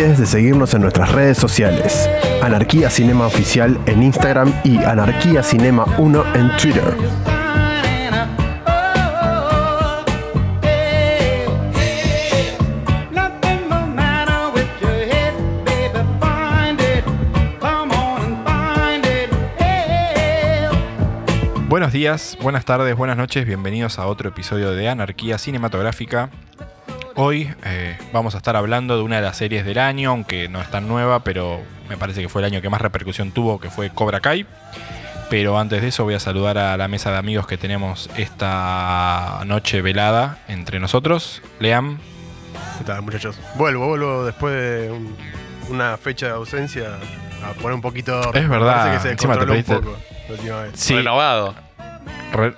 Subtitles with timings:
[0.00, 2.08] De seguirnos en nuestras redes sociales.
[2.40, 6.96] Anarquía Cinema Oficial en Instagram y Anarquía Cinema 1 en Twitter.
[21.68, 26.30] Buenos días, buenas tardes, buenas noches, bienvenidos a otro episodio de Anarquía Cinematográfica.
[27.16, 30.60] Hoy eh, vamos a estar hablando de una de las series del año, aunque no
[30.60, 33.70] es tan nueva, pero me parece que fue el año que más repercusión tuvo, que
[33.70, 34.46] fue Cobra Kai.
[35.28, 39.42] Pero antes de eso voy a saludar a la mesa de amigos que tenemos esta
[39.46, 41.42] noche velada entre nosotros.
[41.60, 41.98] Leam.
[42.78, 43.38] ¿Qué tal muchachos?
[43.56, 45.16] Vuelvo, vuelvo después de un-
[45.68, 46.96] una fecha de ausencia
[47.44, 48.32] a poner un poquito...
[48.34, 49.96] Es verdad, que se encima te descontroló un pediste- poco
[50.28, 50.72] la última vez.
[50.74, 51.54] Sí, Renovado.
[52.32, 52.54] re-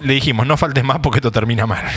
[0.00, 1.84] le dijimos, no faltes más porque esto termina mal.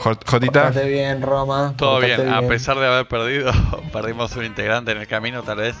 [0.00, 1.74] Jot- Jotita, Portate bien, Roma.
[1.76, 2.34] Todo portate bien.
[2.34, 3.52] A pesar de haber perdido,
[3.92, 5.76] perdimos un integrante en el camino, tal vez.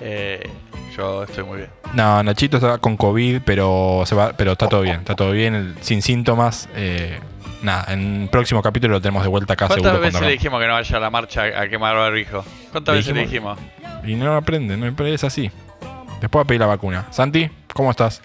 [0.00, 0.48] eh,
[0.96, 1.70] yo estoy muy bien.
[1.94, 5.54] no, Nachito está con COVID, pero se va, pero está todo bien, está todo bien,
[5.54, 6.68] el- sin síntomas.
[6.76, 7.18] eh,
[7.62, 10.00] nada, en el próximo capítulo lo tenemos de vuelta acá ¿Cuántas seguro.
[10.06, 12.44] veces le dijimos que no vaya a la marcha a quemar barbijo?
[12.70, 13.58] ¿Cuántas ¿Le veces le dijimos?
[14.04, 15.50] Y no aprende, no pero es así.
[16.20, 17.06] Después va a pedir la vacuna.
[17.10, 18.22] Santi, ¿cómo estás?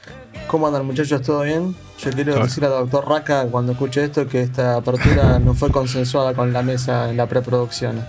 [0.47, 1.21] ¿Cómo andan muchachos?
[1.21, 1.75] ¿Todo bien?
[2.03, 6.33] Yo quiero decirle al doctor Raka cuando escuche esto que esta apertura no fue consensuada
[6.33, 8.05] con la mesa en la preproducción.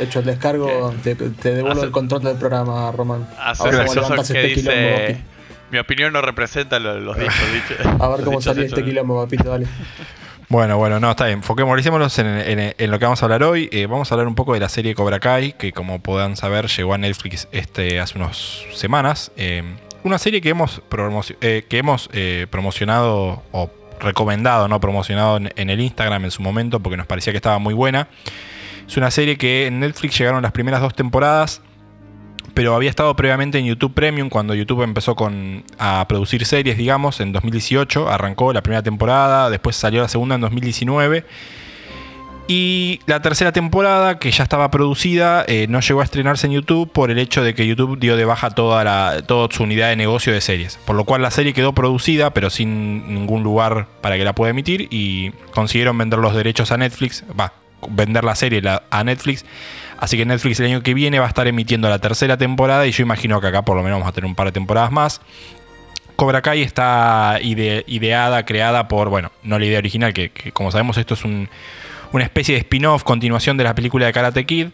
[0.00, 3.26] Hecho el descargo, te, te devuelvo Hace- el control del programa, Román.
[3.38, 5.06] A ver cómo que este quilombo, dice...
[5.12, 5.24] papi.
[5.70, 7.34] Mi opinión no representa lo- los dichos.
[7.52, 8.78] dichos- A ver los cómo salió hechos".
[8.78, 9.66] este quilombo, papito, dale.
[10.48, 11.38] Bueno, bueno, no, está bien.
[11.40, 13.68] Enfoquémonos en, en- en lo que vamos a hablar hoy.
[13.72, 16.68] Eh, vamos a hablar un poco de la serie Cobra Kai, que como podrán saber
[16.68, 19.30] llegó a Netflix este, hace unas semanas.
[19.36, 19.62] Eh,
[20.04, 20.82] una serie que hemos,
[21.40, 23.70] eh, que hemos eh, promocionado o
[24.00, 27.58] recomendado, no promocionado en, en el Instagram en su momento porque nos parecía que estaba
[27.58, 28.08] muy buena.
[28.86, 31.60] Es una serie que en Netflix llegaron las primeras dos temporadas,
[32.54, 37.20] pero había estado previamente en YouTube Premium cuando YouTube empezó con, a producir series, digamos,
[37.20, 38.08] en 2018.
[38.08, 41.24] Arrancó la primera temporada, después salió la segunda en 2019.
[42.50, 46.90] Y la tercera temporada, que ya estaba producida, eh, no llegó a estrenarse en YouTube
[46.90, 49.96] por el hecho de que YouTube dio de baja toda, la, toda su unidad de
[49.96, 50.78] negocio de series.
[50.86, 54.50] Por lo cual la serie quedó producida, pero sin ningún lugar para que la pueda
[54.52, 54.88] emitir.
[54.90, 57.22] Y consiguieron vender los derechos a Netflix.
[57.38, 57.52] Va,
[57.90, 59.44] vender la serie a Netflix.
[59.98, 62.86] Así que Netflix el año que viene va a estar emitiendo la tercera temporada.
[62.86, 64.90] Y yo imagino que acá por lo menos vamos a tener un par de temporadas
[64.90, 65.20] más.
[66.16, 70.96] Cobra Kai está ide- ideada, creada por, bueno, no la idea original, que como sabemos
[70.96, 71.50] esto es un-
[72.12, 74.68] una especie de spin-off, continuación de la película de Karate Kid,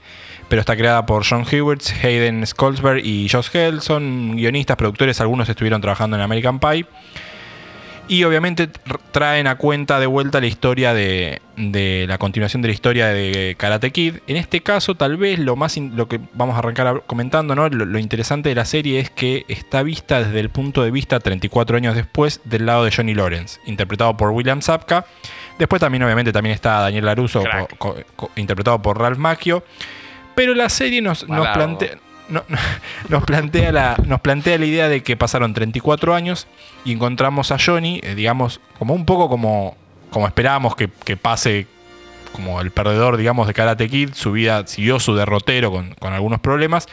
[0.48, 5.48] pero está creada por John Hewlett, Hayden Skolsberg y Josh Hell, son guionistas, productores, algunos
[5.48, 6.86] estuvieron trabajando en American Pie.
[8.06, 12.74] Y obviamente tr- traen a cuenta de vuelta la historia de, la continuación de la
[12.74, 14.16] historia de Karate Kid.
[14.26, 17.66] En este caso, tal vez lo más lo que vamos a arrancar comentando, ¿no?
[17.70, 21.18] Lo, lo interesante de la serie es que está vista desde el punto de vista
[21.18, 25.06] 34 años después del lado de Johnny Lawrence, interpretado por William Zapka.
[25.58, 27.76] Después también, obviamente, también está Daniel Laruso, Crack.
[27.78, 29.62] co- co- interpretado por Ralph Macchio.
[30.34, 31.90] Pero la serie nos, nos plantea.
[32.28, 32.58] no- no-
[33.08, 36.46] nos, plantea la, nos plantea la idea de que pasaron 34 años
[36.84, 39.76] y encontramos a Johnny, eh, digamos, como un poco como,
[40.10, 41.66] como esperábamos que, que pase
[42.32, 44.10] como el perdedor, digamos, de Karate Kid.
[44.14, 46.88] Su vida siguió su derrotero con, con algunos problemas.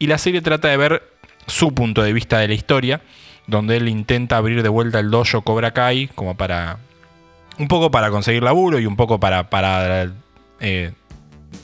[0.00, 1.02] Y la serie trata de ver
[1.46, 3.00] su punto de vista de la historia,
[3.46, 6.78] donde él intenta abrir de vuelta el dojo Cobra Kai, como para.
[7.58, 9.50] Un poco para conseguir laburo y un poco para.
[9.50, 10.12] para
[10.60, 10.92] eh,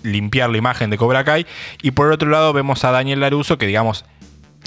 [0.03, 1.47] limpiar la imagen de Cobra Kai.
[1.83, 4.05] Y por otro lado vemos a Daniel Laruso, que digamos,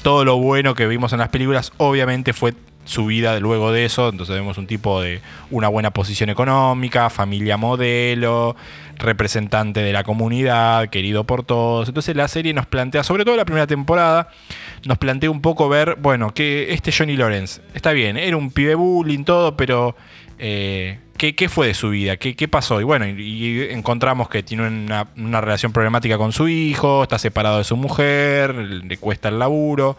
[0.02, 4.08] todo lo bueno que vimos en las películas, obviamente fue su vida luego de eso.
[4.08, 8.56] Entonces vemos un tipo de una buena posición económica, familia modelo,
[8.96, 11.88] representante de la comunidad, querido por todos.
[11.88, 14.28] Entonces la serie nos plantea, sobre todo la primera temporada,
[14.84, 18.74] nos plantea un poco ver, bueno, que este Johnny Lawrence, está bien, era un pibe
[18.74, 19.94] bullying, todo, pero
[20.38, 20.98] eh,
[21.30, 22.16] ¿qué, fue de su vida?
[22.16, 22.80] ¿Qué, pasó?
[22.80, 27.76] Y bueno, encontramos que tiene una, relación problemática con su hijo, está separado de su
[27.76, 29.96] mujer, le cuesta el laburo.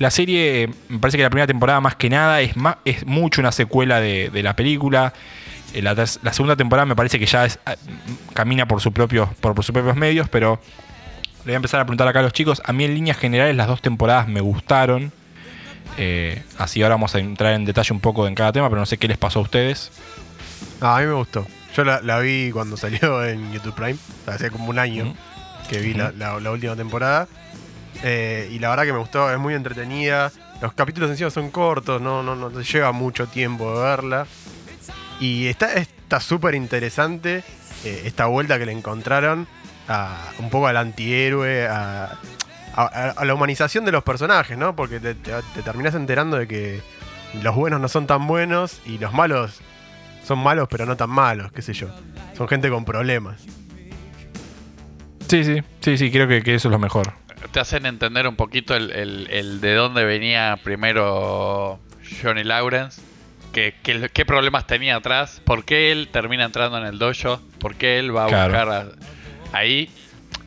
[0.00, 3.40] La serie, me parece que la primera temporada más que nada es, ma- es mucho
[3.40, 5.12] una secuela de, la película.
[5.74, 7.76] Eh, La, segunda temporada me parece que ya ah,
[8.34, 10.60] camina por, su propio, por sus propios medios, pero
[11.44, 12.60] le voy a empezar a preguntar acá a los chicos.
[12.64, 15.12] A mí en líneas generales las dos temporadas me gustaron.
[15.98, 18.86] Eh, así ahora vamos a entrar en detalle un poco en cada tema, pero no
[18.86, 19.92] sé qué les pasó a ustedes.
[20.82, 21.46] Ah, a mí me gustó.
[21.74, 23.96] Yo la, la vi cuando salió en YouTube Prime,
[24.26, 25.14] hace como un año
[25.70, 27.28] que vi la, la- la última temporada.
[28.02, 30.32] Eh, y la verdad que me gustó, es muy entretenida.
[30.60, 34.26] Los capítulos encima son cortos, no, no, no te lleva mucho tiempo de verla.
[35.20, 37.42] Y está está súper interesante
[37.84, 39.46] eh, esta vuelta que le encontraron
[39.88, 42.18] a, un poco al antihéroe, a,
[42.74, 42.86] a-
[43.16, 44.74] a la humanización de los personajes, ¿no?
[44.76, 46.80] Porque te, te, te terminás enterando de que
[47.40, 49.60] los buenos no son tan buenos y los malos
[50.24, 51.88] son malos pero no tan malos, qué sé yo.
[52.36, 53.42] Son gente con problemas.
[55.28, 57.12] Sí, sí, sí, sí, creo que, que eso es lo mejor.
[57.52, 61.80] Te hacen entender un poquito el, el- el de dónde venía primero
[62.22, 63.00] Johnny Lawrence,
[63.52, 63.74] que-
[64.12, 68.14] qué problemas tenía atrás, por qué él termina entrando en el dojo, por qué él
[68.14, 68.52] va a Claro.
[68.52, 68.68] buscar
[69.52, 69.90] a- ahí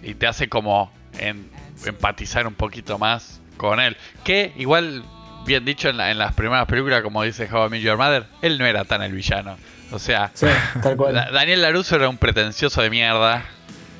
[0.03, 1.49] y te hace como en-
[1.85, 3.97] empatizar un poquito más con él.
[4.23, 5.03] Que igual,
[5.45, 8.25] bien dicho en, la- en las primeras películas, como dice How I Met Your Mother,
[8.41, 9.57] él no era tan el villano.
[9.91, 10.47] O sea, Sí,
[10.81, 11.13] tal cual.
[11.13, 13.45] Da- Daniel Laruso era un pretencioso de mierda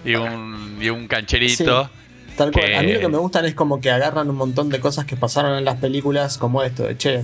[0.04, 1.90] y un, y un cancherito.
[2.36, 2.66] Tal cual.
[2.66, 5.06] que- A mí lo que me gustan es como que agarran un montón de cosas
[5.06, 7.24] que pasaron en las películas, como esto, de che,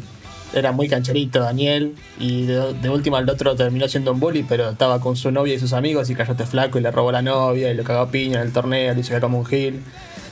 [0.53, 4.69] era muy cancherito Daniel, y de, de última el otro terminó siendo un bully, pero
[4.69, 7.21] estaba con su novia y sus amigos y cayó este flaco y le robó la
[7.21, 9.81] novia y lo cagó a piña en el torneo, le hizo que como un gil.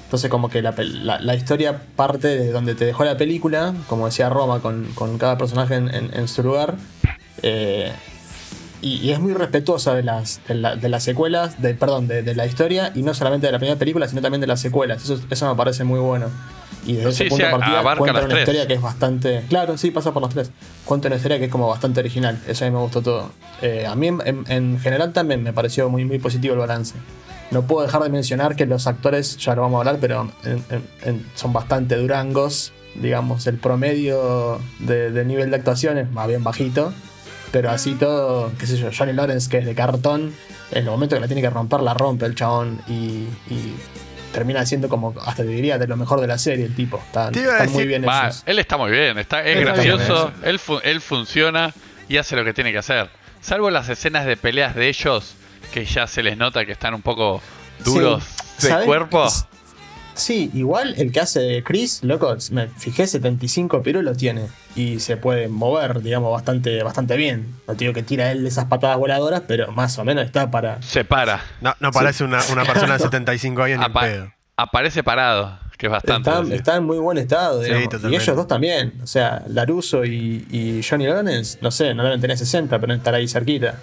[0.09, 4.07] Entonces como que la, la- la historia parte de donde te dejó la película, como
[4.07, 6.73] decía Roma, con, con cada personaje en, en- en su lugar.
[7.43, 7.91] Eh,
[8.81, 12.23] y, y es muy respetuosa de las, de, la- de las secuelas, de, perdón, de,
[12.23, 15.03] de la historia, y no solamente de la primera película, sino también de las secuelas.
[15.03, 16.27] Eso, eso me parece muy bueno.
[16.87, 18.39] Y desde Sí, ese punto sí, de partida cuenta una tres.
[18.39, 19.43] historia que es bastante.
[19.49, 20.49] Claro, sí, pasa por las tres.
[20.85, 22.39] Cuenta una historia que es como bastante original.
[22.47, 23.29] Eso a mí me gustó todo.
[23.61, 26.95] Eh, a mí en, en- en general también me pareció muy, muy positivo el balance.
[27.51, 30.63] No puedo dejar de mencionar que los actores, ya lo vamos a hablar, pero en-
[30.69, 32.71] en- en- son bastante durangos.
[32.95, 36.93] Digamos, el promedio de, de nivel de actuación es más bien bajito.
[37.51, 40.33] Pero así todo, qué sé yo, Johnny Lawrence, que es de cartón,
[40.71, 43.73] en el momento que la tiene que romper, la rompe el chabón y, y
[44.31, 46.97] termina siendo como, hasta te diría, de lo mejor de la serie el tipo.
[46.97, 48.43] Están, Te iba a están muy bien Va, hechos.
[48.45, 51.73] él está muy bien, está, es Él está gracioso, bien, él, fu- él funciona
[52.07, 53.09] y hace lo que tiene que hacer.
[53.41, 55.33] Salvo las escenas de peleas de ellos,
[55.71, 57.41] que ya se les nota que están un poco
[57.85, 58.23] duros
[58.57, 58.85] Sí, de ¿sabes?
[58.85, 59.27] cuerpo.
[60.15, 64.47] Sí, igual el que hace de Chris, loco, me fijé, 75 pirulos tiene.
[64.75, 67.55] Y se puede mover, digamos, bastante, bastante bien.
[67.67, 70.51] No te digo que tira él de esas patadas voladoras, pero más o menos está
[70.51, 70.81] para.
[70.81, 74.33] Se para, No, no parece una, una persona de 75 años ni en Apa- pedo.
[74.57, 76.29] aparece parado, que es bastante.
[76.53, 78.03] Está, en muy buen estado, Sí, digamos.
[78.11, 78.95] y ellos dos también.
[79.01, 83.13] O sea, Laruso y, y Johnny Lawrence, no sé, no deben tener 60, pero estar
[83.15, 83.79] ahí cerquita.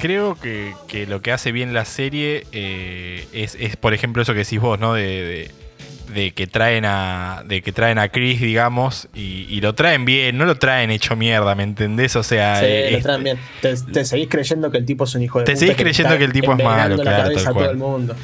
[0.00, 4.32] Creo que, que lo que hace bien la serie eh, es, es, por ejemplo, eso
[4.34, 4.94] que decís vos, ¿no?
[4.94, 5.50] De, de-
[6.12, 7.42] de que traen a.
[7.46, 11.16] De que traen a Chris, digamos, y, y lo traen bien, no lo traen hecho
[11.16, 12.14] mierda, ¿me entendés?
[12.14, 12.60] O sea.
[12.60, 13.38] Sí, eh, lo traen bien.
[13.60, 15.60] Te, te seguís creyendo que el tipo es un hijo de Te puta.
[15.60, 17.70] seguís creyendo que el tipo es malo, la claro, cabeza tal a todo cual.
[17.70, 18.16] el mundo.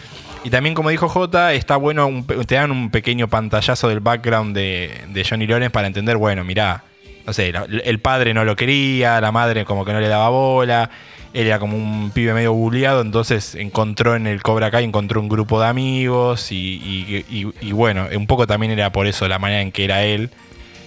[0.44, 4.54] Y también, como dijo Jota, está bueno, un te dan un pequeño pantallazo del background
[4.54, 6.84] de, de Johnny Lawrence para entender, bueno, mirá,
[7.26, 7.52] no sé,
[7.84, 10.88] el padre no lo quería, la madre como que no le daba bola,
[11.34, 15.60] era como un pibe medio bulleado, entonces encontró en el Cobra Kai, encontró un grupo
[15.60, 20.04] de amigos y, bueno, un poco también era por eso la manera en que era
[20.04, 20.30] él.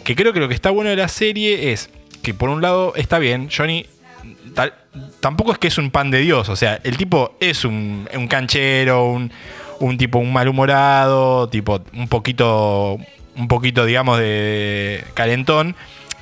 [0.03, 1.89] Que creo que lo que está bueno de la serie es
[2.21, 3.87] que por un lado está bien, Johnny
[5.19, 8.27] tampoco es que es un pan de Dios, o sea, el tipo es un, un
[8.27, 9.31] canchero, un,
[9.79, 12.97] un tipo, un malhumorado, tipo, un poquito,
[13.35, 15.75] un poquito, digamos, de calentón,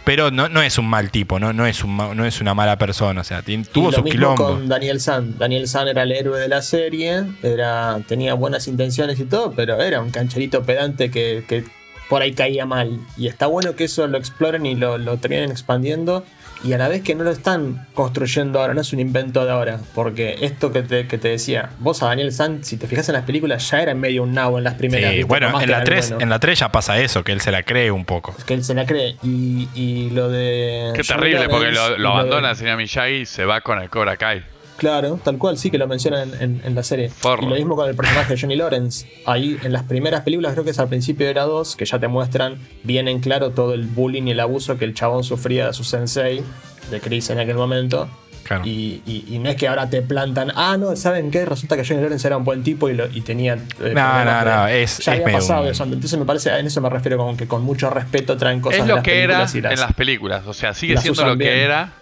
[0.03, 2.77] pero no, no es un mal tipo, no, no, es, un, no es una mala
[2.77, 4.51] persona, o sea, tuvo y lo sus mismo quilombos.
[4.51, 5.37] con Daniel San.
[5.37, 9.81] Daniel San era el héroe de la serie, era, tenía buenas intenciones y todo, pero
[9.81, 11.63] era un cancherito pedante que, que
[12.09, 12.99] por ahí caía mal.
[13.17, 16.23] Y está bueno que eso lo exploren y lo, lo terminen expandiendo.
[16.65, 19.51] Y a la vez que no lo están construyendo ahora, no es un invento de
[19.51, 19.79] ahora.
[19.93, 23.15] Porque esto que te, que te decía, vos a Daniel San, si te fijas en
[23.15, 25.09] las películas, ya era en medio un nabo en las primeras.
[25.11, 25.27] Sí, ¿viste?
[25.27, 26.23] bueno, en la, era 3, bueno.
[26.23, 28.33] en la 3 ya pasa eso, que él se la cree un poco.
[28.45, 29.17] que él se la cree.
[29.23, 30.93] Y, y lo de.
[30.95, 34.15] Qué terrible, porque lo, lo de- abandona señor Miyagi y se va con el Cobra
[34.15, 34.45] Kai.
[34.83, 37.09] Claro, tal cual, sí que lo mencionan en, en- en la serie.
[37.45, 39.07] Y lo mismo con el personaje de Johnny Lawrence.
[39.25, 41.99] Ahí en las primeras películas, creo que es al principio de la 2, que ya
[41.99, 45.67] te muestran bien en claro todo el bullying y el abuso que el chabón sufría
[45.67, 46.43] de su sensei,
[46.91, 48.09] de Chris en aquel momento.
[48.43, 48.63] Claro.
[48.65, 51.45] Y, y- y no es que ahora te plantan, ah, no, ¿saben qué?
[51.45, 53.53] Resulta que Johnny Lawrence era un buen tipo y, lo- y tenía.
[53.53, 55.85] eh, no, de- no, es- Ya es había pasado un- eso.
[55.85, 58.83] Entonces me parece, en eso me refiero como que con mucho respeto traen cosas Es
[58.83, 61.63] de lo las que era las- en las películas, o sea, sigue siendo lo que
[61.63, 61.93] era.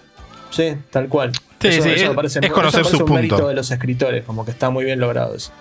[0.50, 1.32] Sí, tal cual.
[1.62, 3.36] Sí, eso, sí, eso es- me parece, es eso conocer me parece su un mérito
[3.36, 3.48] punto.
[3.50, 5.52] de los escritores, como que está muy bien logrado eso.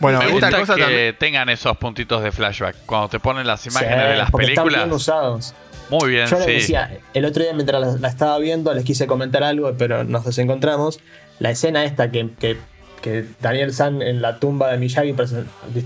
[0.00, 2.76] Bueno, Me gusta cosa que también- tengan esos puntitos de flashback.
[2.86, 4.96] Cuando te ponen las imágenes Sí, de las porque están bien películas.
[5.00, 5.54] usados.
[5.90, 6.52] Muy bien, Yo les sí.
[6.52, 10.24] decía, el otro día mientras la, la estaba viendo, les quise comentar algo, pero nos
[10.24, 10.98] desencontramos.
[11.38, 12.56] La escena esta que, que,
[13.02, 15.14] que Daniel San en la tumba de Miyagi,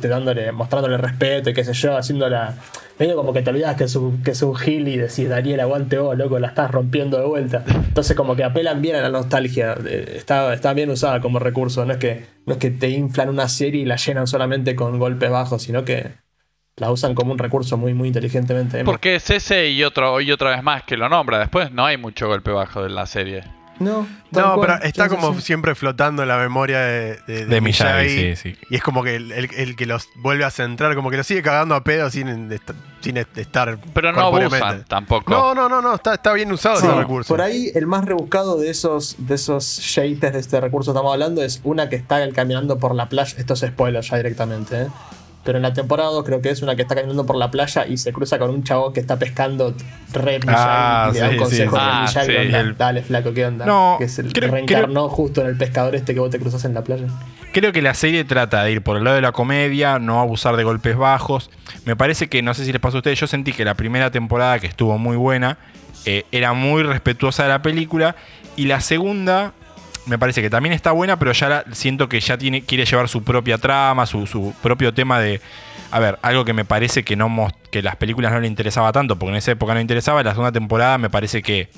[0.08, 2.54] dándole, mostrándole respeto y qué sé yo, haciendo la,
[2.98, 5.60] medio como que te olvidas que es un, que es un gil y decís, Daniel,
[5.60, 7.64] aguante vos, loco, la estás rompiendo de vuelta.
[7.66, 9.74] Entonces como que apelan bien a la nostalgia.
[9.74, 11.84] Está, está bien usada como recurso.
[11.84, 14.98] No es, que, no es que te inflan una serie y la llenan solamente con
[14.98, 16.12] golpes bajos, sino que
[16.76, 18.84] la usan como un recurso muy, muy inteligentemente.
[18.84, 21.38] Porque es ese y otro y otra vez más que lo nombra.
[21.38, 23.57] Después no hay mucho golpe bajo en la serie.
[23.80, 24.60] No, No, cual.
[24.78, 25.40] pero está Sí, como sí.
[25.42, 28.56] siempre flotando en la memoria de, de, De Miyagi, sí, sí.
[28.70, 31.26] Y es como que el, el- el que los vuelve a centrar, como que los
[31.26, 32.48] sigue cagando a pedo sin,
[33.00, 33.78] sin est- estar.
[33.94, 35.30] Pero no abusan tampoco.
[35.30, 37.28] No, no, no, no, está, está bien usado Sí, ese recurso.
[37.28, 41.12] Por ahí el más rebuscado de esos de esos shaders de este recurso que estamos
[41.12, 43.34] hablando es una que está caminando por la playa.
[43.38, 44.86] Esto es spoiler ya directamente, ¿eh?
[45.48, 47.86] Pero en la temporada 2 creo que es una que está caminando por la playa
[47.86, 49.74] y se cruza con un chavo que está pescando
[50.12, 53.46] re Ah, y le da sí, un consejo sí, Ah, sí, el- dale flaco, ¿qué
[53.46, 53.64] onda?
[53.64, 56.74] No, que se creo- reencarnó justo en el pescador este que vos te cruzas en
[56.74, 57.06] la playa.
[57.54, 60.54] Creo que la serie trata de ir por el lado de la comedia, no abusar
[60.58, 61.48] de golpes bajos.
[61.86, 64.10] Me parece que, no sé si les pasó a ustedes, yo sentí que la primera
[64.10, 65.56] temporada, que estuvo muy buena,
[66.04, 68.16] eh, era muy respetuosa de la película.
[68.54, 69.54] Y la segunda,
[70.08, 73.08] me parece que también está buena, pero ya la- siento que ya tiene, quiere llevar
[73.08, 75.40] su propia trama, su, su propio tema de.
[75.90, 79.18] A ver, algo que me parece que no que las películas no le interesaba tanto,
[79.18, 80.22] porque en esa época no interesaba.
[80.22, 81.68] La segunda temporada me parece que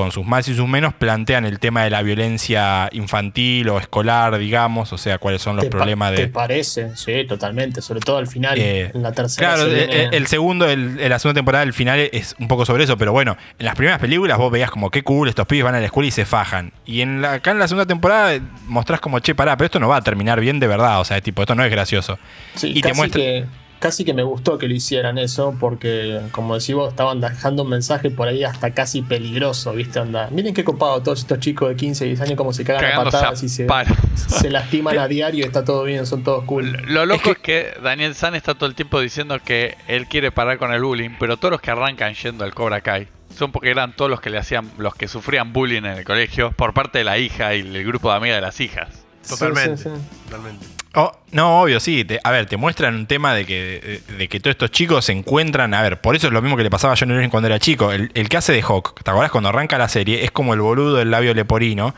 [0.00, 4.38] con sus más y sus menos, plantean el tema de la violencia infantil o escolar,
[4.38, 6.28] digamos, o sea, cuáles son los ¿Te problemas ¿Te de...
[6.28, 6.96] parece?
[6.96, 7.82] Sí, totalmente.
[7.82, 9.54] Sobre todo al final, Eh, en la tercera.
[9.54, 12.64] Claro, se el, viene- el segundo, el, la segunda temporada, el final es un poco
[12.66, 15.64] sobre eso, pero bueno, en las primeras películas vos veías como qué cool, estos pibes
[15.64, 16.72] van a la escuela y se fajan.
[16.86, 19.80] Y en la, acá en la segunda temporada eh, mostrás como, che, pará, pero esto
[19.80, 22.18] no va a terminar bien de verdad, o sea, tipo, esto no es gracioso.
[22.54, 23.44] Sí, y te muestra- que,
[23.80, 27.70] casi que me gustó que lo hicieran eso, porque como decís vos, estaban dejando un
[27.70, 29.98] mensaje por ahí hasta casi peligroso, ¿viste?
[29.98, 32.84] Onda, miren qué copado todos estos chicos de 15 y 10 años como se cagan
[32.84, 33.66] a Cagándose a patadas y se,
[34.14, 36.72] se lastiman a diario y está todo bien, son todos cool.
[36.86, 40.58] Lo loco es que, Daniel San está todo el tiempo diciendo que él quiere parar
[40.58, 43.94] con el bullying, pero todos los que arrancan yendo al Cobra Kai son porque eran
[43.96, 47.04] todos los que le hacían, los que sufrían bullying en el colegio por parte de
[47.04, 49.06] la hija y el grupo de amigas de las hijas.
[49.26, 49.76] Totalmente.
[49.78, 50.24] Sí, sí, sí.
[50.26, 50.79] totalmente.
[50.94, 52.04] Oh, no, obvio, sí.
[52.04, 55.12] te- a ver, te muestran un tema de que, de, que todos estos chicos se
[55.12, 55.72] encuentran.
[55.72, 57.60] A ver, por eso es lo mismo que le pasaba a Johnny Lawrence cuando era
[57.60, 57.92] chico.
[57.92, 60.24] El, el que hace de Hawk, ¿te acuerdas cuando arranca la serie?
[60.24, 61.94] Es como el boludo del labio leporino.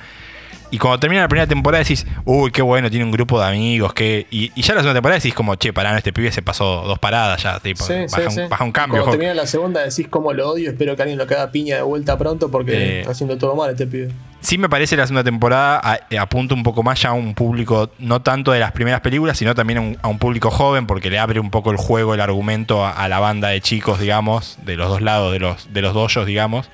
[0.73, 3.93] Y cuando termina la primera temporada decís, uy, qué bueno, tiene un grupo de amigos.
[3.93, 6.83] que Y, y ya la segunda temporada decís, como, che, pará, este pibe se pasó
[6.87, 7.61] dos paradas ya.
[7.61, 9.03] Tipo, Sí, baja, sí, un, baja un Y cambio.
[9.03, 11.83] Cuando termina la segunda decís cómo lo odio, espero que alguien lo caga piña de
[11.83, 12.99] vuelta pronto porque Eh.
[13.01, 14.11] está haciendo todo mal este pibe.
[14.41, 17.91] Sí me parece la segunda temporada eh, apunta un poco más ya a un público,
[18.01, 21.11] no tanto de las primeras películas, sino también a un, a un público joven, porque
[21.11, 24.59] le abre un poco el juego, el argumento a, a la banda de chicos, digamos,
[24.65, 26.69] de los dos lados, de los, de los dojos, digamos.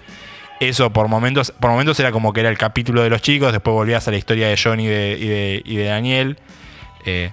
[0.61, 3.73] Eso por momentos, por momentos era como que era el capítulo de los chicos, después
[3.75, 6.39] volvías a la historia de Johnny y de, y de, y de Daniel.
[7.05, 7.31] Eh,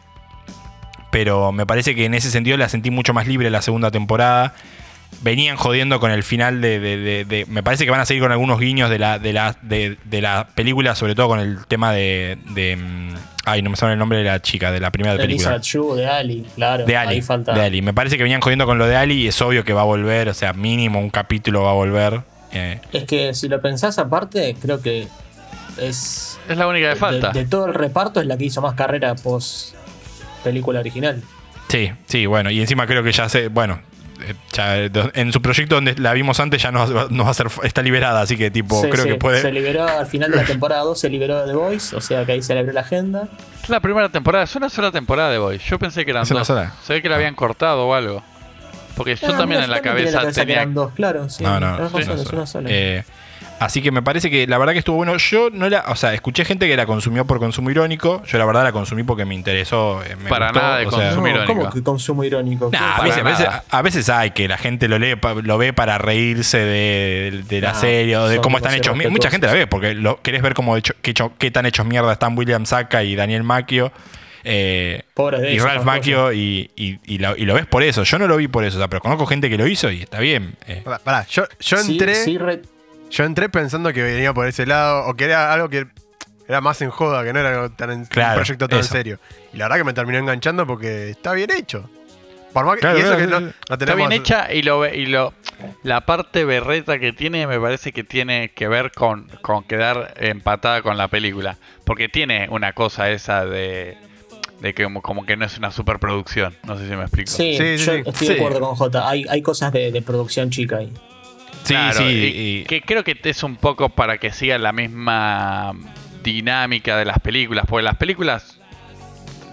[1.12, 4.54] pero me parece que en ese sentido la sentí mucho más libre la segunda temporada.
[5.22, 8.60] Venían jodiendo con el final de, de- Me parece que van a seguir con algunos
[8.60, 12.38] guiños de la, de la, de, de la película, sobre todo con el tema de,
[12.54, 13.14] de, mm,
[13.46, 15.58] Ay, no me sale el nombre de la chica, de la primera película.
[15.62, 16.86] Shue, de Ali, claro.
[16.86, 17.54] De Ali, Ahí falta.
[17.54, 17.82] de Ali.
[17.82, 19.86] Me parece que venían jodiendo con lo de Ali y es obvio que va a
[19.86, 22.22] volver, o sea, mínimo un capítulo va a volver.
[22.56, 25.08] Eh, Es que si lo pensás aparte, creo que
[25.78, 26.40] es.
[26.48, 27.32] Es la única que falta.
[27.32, 29.76] De, de todo el reparto es la que hizo más carrera post
[30.44, 31.22] película original.
[31.68, 33.80] sí, sí, bueno, y encima creo que ya se, bueno,
[34.22, 34.78] eh, ya,
[35.14, 38.22] en su proyecto donde la vimos antes ya no, no va a ser, está liberada,
[38.22, 39.42] así que tipo, Sí, creo sí, que puede...
[39.42, 42.26] Se liberó al final de la temporada 2, se liberó de The Voice, o sea
[42.26, 43.28] que ahí se le abrió la agenda.
[43.64, 45.58] Es la primera temporada, es una sola temporada de Boy.
[45.58, 46.48] Yo pensé que eran ¿Es una dos.
[46.48, 46.74] sola?
[46.84, 48.22] Se ve que la habían cortado o algo.
[48.96, 51.30] Porque yo también en la también cabeza tenía eran dos, claro.
[51.30, 52.70] Sí, No, sí, razón, no es una sola.
[52.72, 53.04] Eh,
[53.60, 55.16] así que me parece que la verdad que estuvo bueno.
[55.18, 58.24] Yo no la, o sea, escuché gente que la consumió por consumo irónico.
[58.26, 60.02] Yo la verdad la consumí porque me interesó.
[60.04, 61.54] eh, me Para gustó, nada de consumo irónico.
[61.54, 62.70] ¿Cómo que consumo irónico?
[62.72, 63.64] Nah, a, veces, a, veces, nada.
[63.70, 67.74] a veces hay que la gente lo lee, lo ve para reírse de, de la
[67.74, 68.96] Nah, serie o de cómo están hechos.
[69.10, 71.86] Mucha gente la ve porque lo, querés ver cómo hecho, qué, hecho- qué tan hechos
[71.86, 73.92] mierda están William Saka y Daniel Macchio.
[74.48, 75.84] Eh, Pobres de y ellos, Ralph.
[75.84, 78.04] Macchio y, y- y lo, y lo ves por eso.
[78.04, 80.02] Yo no lo vi por eso, o sea, pero conozco gente que lo hizo y
[80.04, 80.56] está bien.
[80.68, 80.82] eh.
[80.86, 81.44] Pará, pará, yo,
[81.88, 82.16] entré.
[82.16, 82.62] sí, re-
[83.10, 85.88] Yo entré pensando que venía por ese lado, o que era algo que
[86.48, 88.94] era más en joda, que no era tan en- Claro, un proyecto tan eso.
[88.94, 89.20] serio.
[89.52, 91.90] Y la verdad que me terminó enganchando porque está bien hecho.
[92.54, 94.08] Por más que, Claro, y eso claro, que no, no Está tenemos.
[94.08, 95.34] bien hecha y lo y lo
[95.84, 100.82] la parte berreta que tiene me parece que tiene que ver con, con quedar empatada
[100.82, 101.58] con la película.
[101.84, 103.98] Porque tiene una cosa esa de,
[104.66, 106.56] de que como, como que no es una superproducción.
[106.66, 107.32] No sé si me explico.
[107.32, 108.02] Sí, yo sí.
[108.06, 108.28] estoy Sí.
[108.34, 109.08] de acuerdo con J.
[109.10, 110.92] Hay, hay cosas de, de producción chica ahí.
[111.64, 112.04] Sí, Claro, sí.
[112.04, 115.74] y y- que creo que es un poco para que siga la misma
[116.24, 118.60] dinámica de las películas, porque las películas,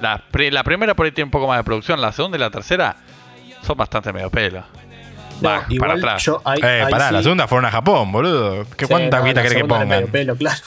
[0.01, 2.41] la, pri- la primera por ahí tiene un poco más de producción, la segunda y
[2.41, 2.97] la tercera
[3.63, 4.65] son bastante medio pelo.
[5.45, 6.25] Va, igual para atrás.
[6.25, 8.65] yo ahí- Eh, ahí pará, sí- la segunda fueron a Japón, boludo.
[8.77, 9.89] ¿Qué Sí, cuánta no, guita querés que pongan?
[9.89, 10.61] medio pelo, claro.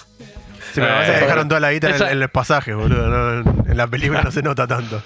[0.76, 3.08] Sí, pero Eh, pasa que dejaron toda la guita en, esa- en los pasajes, boludo.
[3.08, 5.02] no- en la película no se nota tanto.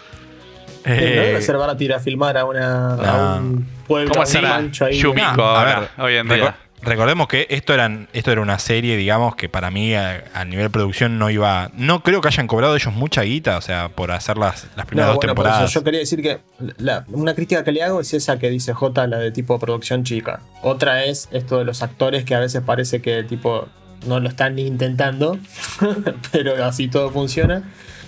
[0.85, 0.97] no Eh,
[1.27, 2.95] debe ser barato ir a filmar a, una, a
[3.35, 3.37] No.
[3.37, 4.97] un pueblo, ¿Cómo a un rancho ahí.
[4.97, 5.21] Yumi.
[5.21, 6.55] Pico a ahora, ver, hoy en día.
[6.81, 10.69] Recordemos que esto, eran, esto era una serie, digamos, que para mí a, a nivel
[10.71, 11.69] producción no iba.
[11.73, 15.09] No creo que hayan cobrado ellos mucha guita, o sea, por hacer las, las primeras
[15.09, 15.73] No, dos bueno, por eso temporadas.
[15.73, 16.39] yo quería decir que
[16.77, 20.05] la- una crítica que le hago es esa que dice J, la de tipo producción
[20.05, 20.39] chica.
[20.61, 23.67] Otra es esto de los actores que a veces parece que tipo
[24.05, 25.37] no lo están ni intentando,
[26.31, 27.63] pero así todo funciona.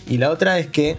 [0.07, 0.97] Y la otra es que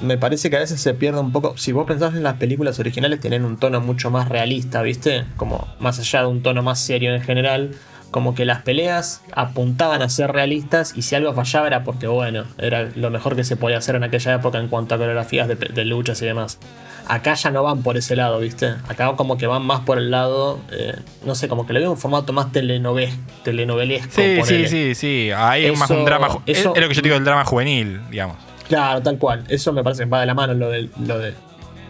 [0.00, 1.56] me parece que a veces se pierde un poco.
[1.56, 5.24] Si vos pensás en las películas originales, tienen un tono mucho más realista, ¿viste?
[5.36, 7.72] Como más allá de un tono más serio en general.
[8.10, 12.44] Como que las peleas apuntaban a ser realistas y si algo fallaba era porque, bueno,
[12.58, 15.54] era lo mejor que se podía hacer en aquella época en cuanto a coreografías de,
[15.54, 16.58] de luchas y demás.
[17.06, 18.66] Acá ya no van por ese lado, ¿viste?
[18.88, 21.90] Acá como que van más por el lado, eh, no sé, como que le veo
[21.92, 24.10] un formato más telenovelesco.
[24.14, 24.68] Sí, sí, ponele.
[24.68, 25.30] sí, sí.
[25.34, 26.28] Ahí es más un drama.
[26.46, 28.36] eso- es lo que yo digo del drama juvenil, digamos.
[28.68, 29.44] Claro, tal cual.
[29.48, 31.34] Eso me parece que va de la mano lo de, lo de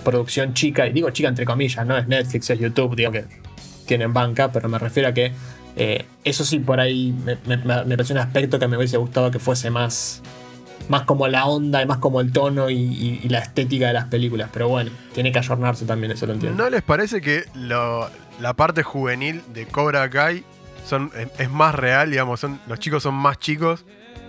[0.05, 0.87] producción chica.
[0.87, 3.25] Y digo chica entre comillas, no es Netflix, es YouTube, digo que
[3.87, 5.33] tienen banca, pero me refiero a que
[5.77, 9.31] eh, eso sí por ahí me, me, me pareció un aspecto que me hubiese gustado
[9.31, 10.23] que fuese más,
[10.89, 13.93] más como la onda y más como el tono y, y- y la estética de
[13.95, 14.51] las películas.
[14.53, 16.63] Pero bueno, tiene que ayornarse también, eso lo entiendo.
[16.63, 18.11] ¿No les parece que lo-
[18.41, 20.45] la parte juvenil de Cobra Kai
[20.87, 22.41] son, es, es más real, digamos?
[22.41, 23.85] Son, los chicos son más chicos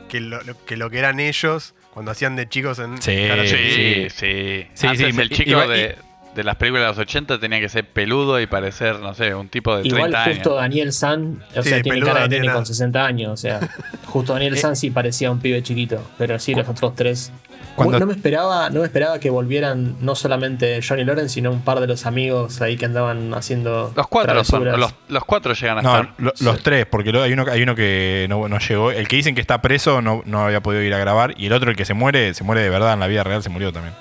[0.09, 3.11] que lo, lo- que lo que eran ellos cuando hacían de chicos en Sí,
[3.45, 4.09] Sí, sí.
[4.09, 5.95] Sí, sí, Antes sí, el chico de,
[6.35, 9.49] de las películas de los 80 tenía que ser peludo y parecer, no sé, un
[9.49, 10.61] tipo de 30 Igual justo años.
[10.61, 13.59] Daniel San, o Sí, sea, tiene cara de nene con 60 años, o sea,
[14.05, 17.31] justo Daniel San sí parecía un pibe chiquito, pero sí los otros tres.
[17.75, 21.61] Cuando- No me esperaba, no me esperaba que volvieran no solamente Johnny Lawrence, sino un
[21.61, 25.77] par de los amigos ahí que andaban haciendo Los cuatro son, los, los cuatro llegan
[25.77, 26.13] a No, estar.
[26.17, 28.91] lo- los tres, porque luego hay uno, hay uno que no, no llegó.
[28.91, 31.33] El que dicen que está preso no, no había podido ir a grabar.
[31.37, 33.41] Y el otro, el que se muere, se muere de verdad en la vida real,
[33.41, 33.93] se murió también.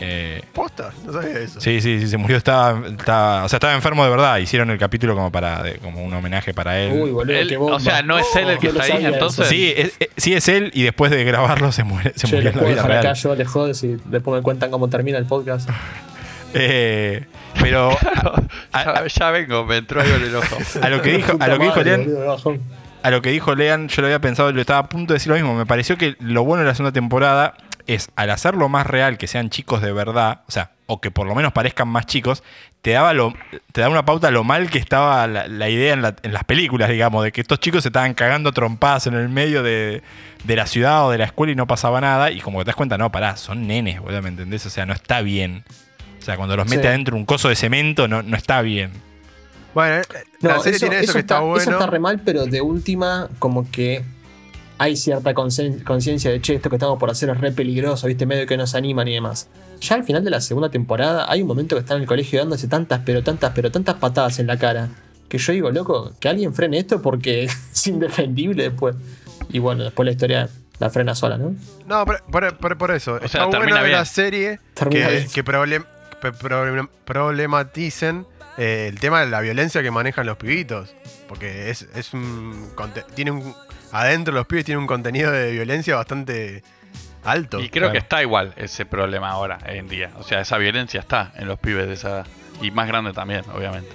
[0.00, 0.90] Eh, ¿Posta?
[1.04, 1.60] No sabía eso.
[1.60, 2.36] sí, sí, sí, se murió.
[2.36, 4.38] Estaba, estaba- o sea, estaba enfermo de verdad.
[4.38, 6.92] Hicieron el capítulo como para de- como un homenaje para él.
[7.00, 7.76] Uy, boludo, Él- qué bomba.
[7.76, 10.48] o sea, no es él el que está ahí, entonces- sí, es, es- sí, es
[10.48, 10.70] él.
[10.74, 13.02] Y después de grabarlo se muere, se Che, murió en la puedo vida dejar acá
[13.02, 13.14] real.
[13.16, 15.68] yo, les jodes y después me cuentan cómo termina el podcast.
[16.54, 17.26] Eh,
[17.60, 17.90] pero
[18.72, 20.56] a, ya, ya vengo, me entró algo en el ojo.
[20.82, 22.06] a lo que dijo, a lo que dijo Lean,
[23.02, 25.28] a lo que dijo Lean, yo lo había pensado, lo estaba a punto de decir
[25.28, 25.54] lo mismo.
[25.54, 27.54] Me pareció que lo bueno de la segunda temporada
[27.88, 31.26] es, al hacerlo más real, que sean chicos de verdad, o sea, o que por
[31.26, 32.44] lo menos parezcan más chicos,
[32.82, 33.34] te daba lo,
[33.72, 36.44] te daba una pauta lo mal que estaba la, la idea en, la- en las
[36.44, 40.02] películas, digamos, de que estos chicos se estaban cagando trompadas en el medio de,
[40.44, 42.30] de la ciudad o de la escuela y no pasaba nada.
[42.30, 44.64] Y como que te das cuenta, no, pará, son nenes, boludo, ¿me entendés?
[44.66, 45.64] O sea, no está bien.
[46.20, 46.88] O sea, cuando los mete Sí.
[46.88, 48.92] adentro un coso de cemento, no, no está bien.
[49.74, 50.02] Bueno, eh,
[50.40, 51.72] la No, serie tiene eso, que está, Eso bueno.
[51.72, 54.02] está re mal, pero de última, como que
[54.78, 58.26] hay cierta concien- conciencia de che, esto que estamos por hacer es re peligroso, viste,
[58.26, 59.48] medio que nos animan y demás.
[59.80, 62.38] Ya al final de la segunda temporada hay un momento que están en el colegio
[62.40, 64.88] dándose tantas, pero tantas, pero tantas patadas en la cara.
[65.28, 68.96] Que yo digo, loco, que alguien frene esto porque es indefendible después.
[69.50, 71.54] Y bueno, después la historia la frena sola, ¿no?
[71.86, 72.22] No, por,
[72.78, 73.16] por- eso.
[73.16, 75.84] está sea, bueno de la serie Termina que, que problem-
[77.04, 80.94] problematicen eh, el tema de la violencia que manejan los pibitos.
[81.28, 82.68] Porque es, es un.
[83.14, 83.54] Tiene un.
[83.92, 86.62] Adentro los pibes tienen un contenido de violencia bastante
[87.24, 87.60] alto.
[87.60, 87.92] Y creo Claro.
[87.92, 90.10] que está igual ese problema ahora, en día.
[90.18, 92.26] O sea, esa violencia está en los pibes de esa edad.
[92.60, 93.90] Y más grande también, obviamente.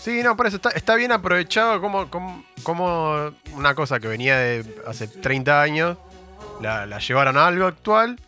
[0.00, 4.36] Sí, no, por eso está, está bien aprovechado como, como, como una cosa que venía
[4.38, 5.98] de hace 30 años,
[6.60, 8.18] la, la llevaron a algo actual,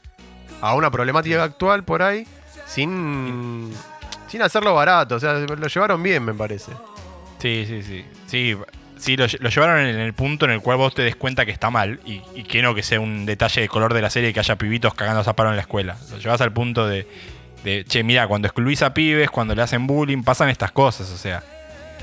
[0.60, 2.26] a una problemática actual por ahí,
[2.66, 3.72] sin,
[4.28, 5.14] sin hacerlo barato.
[5.16, 6.72] O sea, lo llevaron bien, me parece.
[7.38, 8.04] Sí, sí, sí.
[8.26, 8.56] Sí,
[9.02, 11.44] sí lo, lle- lo llevaron en el punto en el cual vos te des cuenta
[11.44, 14.08] que está mal y, y que no que sea un detalle de color de la
[14.10, 15.96] serie que haya pibitos cagando a en la escuela.
[16.10, 17.06] Lo llevas al punto de,
[17.64, 21.16] de, che, mira, cuando excluís a pibes, cuando le hacen bullying, pasan estas cosas, o
[21.18, 21.42] sea,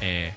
[0.01, 0.33] eh,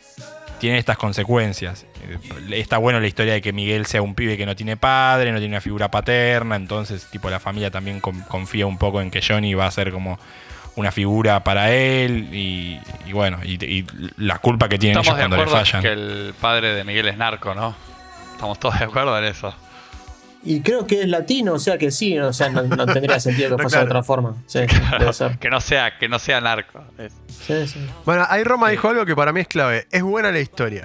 [0.61, 1.85] tienen estas consecuencias.
[2.09, 2.19] Eh,
[2.61, 5.39] Está bueno la historia de que Miguel sea un pibe que no tiene padre, no
[5.39, 9.21] tiene una figura paterna, entonces, tipo, la familia también con- confía un poco en que
[9.21, 10.19] Johnny va a ser como
[10.77, 15.31] una figura para él y, y bueno, y, y la culpa que tienen Estamos ellos
[15.31, 15.83] de cuando le acuerdo fallan.
[15.83, 17.75] que el padre de Miguel es narco, ¿no?
[18.33, 19.55] Estamos todos de acuerdo en eso.
[20.45, 23.51] Y creo que es latino, o sea que sí, o sea, no, no tendría sentido
[23.51, 23.87] que No, fuese claro.
[23.87, 24.35] de otra forma.
[24.47, 24.61] Sí,
[24.99, 25.39] debe ser.
[25.39, 26.83] Que no sea, que no sea narco.
[27.29, 27.87] Sí, sí.
[28.05, 29.87] Bueno, ahí Roma dijo algo que para mí es clave.
[29.93, 30.85] Es buena la historia.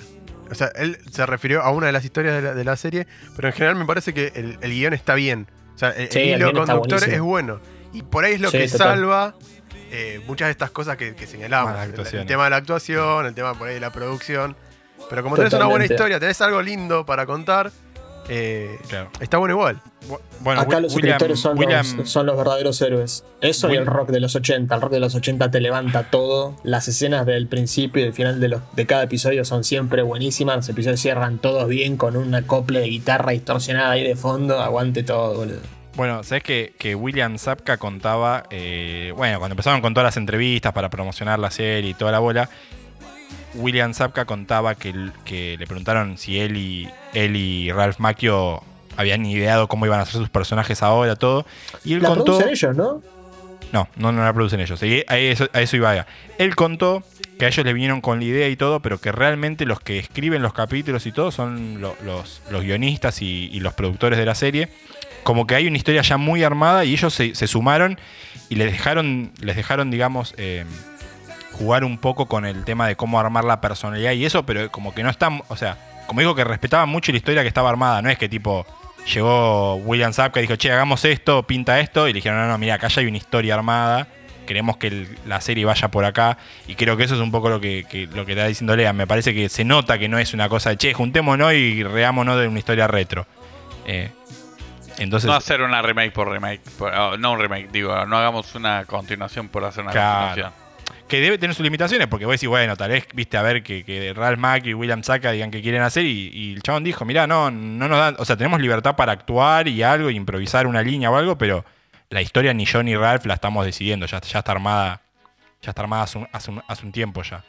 [0.52, 3.08] O sea, él se refirió a una de las historias de la, de la serie,
[3.36, 5.48] pero en general me parece que el, el guion está bien.
[5.76, 7.60] O sea, el, Sí, el hilo conductor es bueno.
[7.94, 8.88] Y por ahí es lo Sí, que total.
[8.90, 9.36] salva
[9.92, 11.72] eh, muchas de estas cosas que, que señalamos.
[11.74, 14.56] Malas El, tema de la actuación, el tema por ahí de la producción.
[15.10, 15.94] Pero como tenés una buena Totalmente.
[15.94, 17.72] historia, tenés algo lindo para contar,
[18.30, 19.10] eh, Claro.
[19.22, 19.82] está bueno igual.
[20.42, 23.24] Bueno, Acá los William- escritores son, William- los, son los verdaderos héroes.
[23.40, 24.76] Eso y el rock de los 80.
[24.76, 26.56] El rock de los 80 te levanta todo.
[26.64, 30.58] Las escenas del principio y del final de, los, de cada episodio son siempre buenísimas.
[30.58, 34.60] Los episodios cierran todos bien con un acople de guitarra distorsionada ahí de fondo.
[34.60, 35.62] Aguante todo, boludo.
[35.98, 40.72] Bueno, sabes que, que William Zapka contaba, eh, bueno, cuando empezaron con todas las entrevistas
[40.72, 42.50] para promocionar la serie y toda la bola,
[43.56, 44.94] William Zapka contaba que,
[45.26, 48.62] que le preguntaron si él y, él y Ralph Macchio
[48.96, 51.46] habían ideado cómo iban a ser sus personajes ahora, todo.
[51.84, 52.26] Y él La contó.
[52.26, 53.02] producen ellos, ¿no?
[53.74, 54.82] No, no, no la producen ellos.
[54.84, 56.06] Y a eso, a eso iba.
[56.38, 57.04] Él contó
[57.40, 59.98] que a ellos le vinieron con la idea y todo, pero que realmente los que
[60.00, 64.26] escriben los capítulos y todo son lo- los, los guionistas y, y los productores de
[64.26, 64.70] la serie.
[65.28, 68.00] Como que hay una historia ya muy armada y ellos se, sumaron
[68.48, 70.64] y les dejaron, les dejaron digamos, eh,
[71.52, 74.96] jugar un poco con el tema de cómo armar la personalidad y eso, pero como
[74.96, 78.02] que no están, o sea, como digo que respetaban mucho la historia que estaba armada,
[78.02, 78.66] no es que tipo
[79.14, 82.58] llegó William Zapka y dijo, che, hagamos esto, pinta esto, y le dijeron, no, no,
[82.58, 84.08] mira, acá ya hay una historia armada,
[84.46, 86.38] queremos que la serie vaya por acá,
[86.70, 88.94] y creo que eso es un poco lo que, que- lo que está diciendo Lea,
[88.94, 92.40] me parece que se nota que no es una cosa de, che, juntémonos y reámonos
[92.40, 93.26] de una historia retro.
[93.86, 94.10] Eh,
[94.98, 96.62] entonces, No hacer una remake por remake.
[96.78, 100.28] por- oh, no un remake, digo, no hagamos una continuación por hacer una Claro.
[100.28, 100.68] continuación.
[101.08, 103.86] que debe tener sus limitaciones, porque vos decís, bueno, tal vez, viste, a ver, que,
[103.86, 107.06] que Ralph Mack y William Saka digan que quieren hacer, y, y el chabón dijo,
[107.06, 110.68] mirá, no, no nos dan, o sea, tenemos libertad para actuar y algo, y improvisar
[110.68, 111.64] una línea o algo, pero
[112.10, 115.00] la historia ni yo ni Ralph la estamos decidiendo, ya, ya está armada,
[115.62, 117.42] ya está armada hace un, hace un- hace un tiempo ya.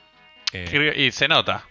[0.53, 1.65] Eh, Y se nota.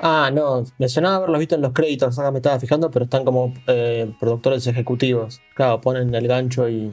[0.00, 0.64] Ah, no.
[0.78, 2.18] Me sonaba haberlos visto en los créditos.
[2.18, 5.40] Acá me estaba fijando, pero están como eh, productores ejecutivos.
[5.54, 6.92] Claro, ponen el gancho y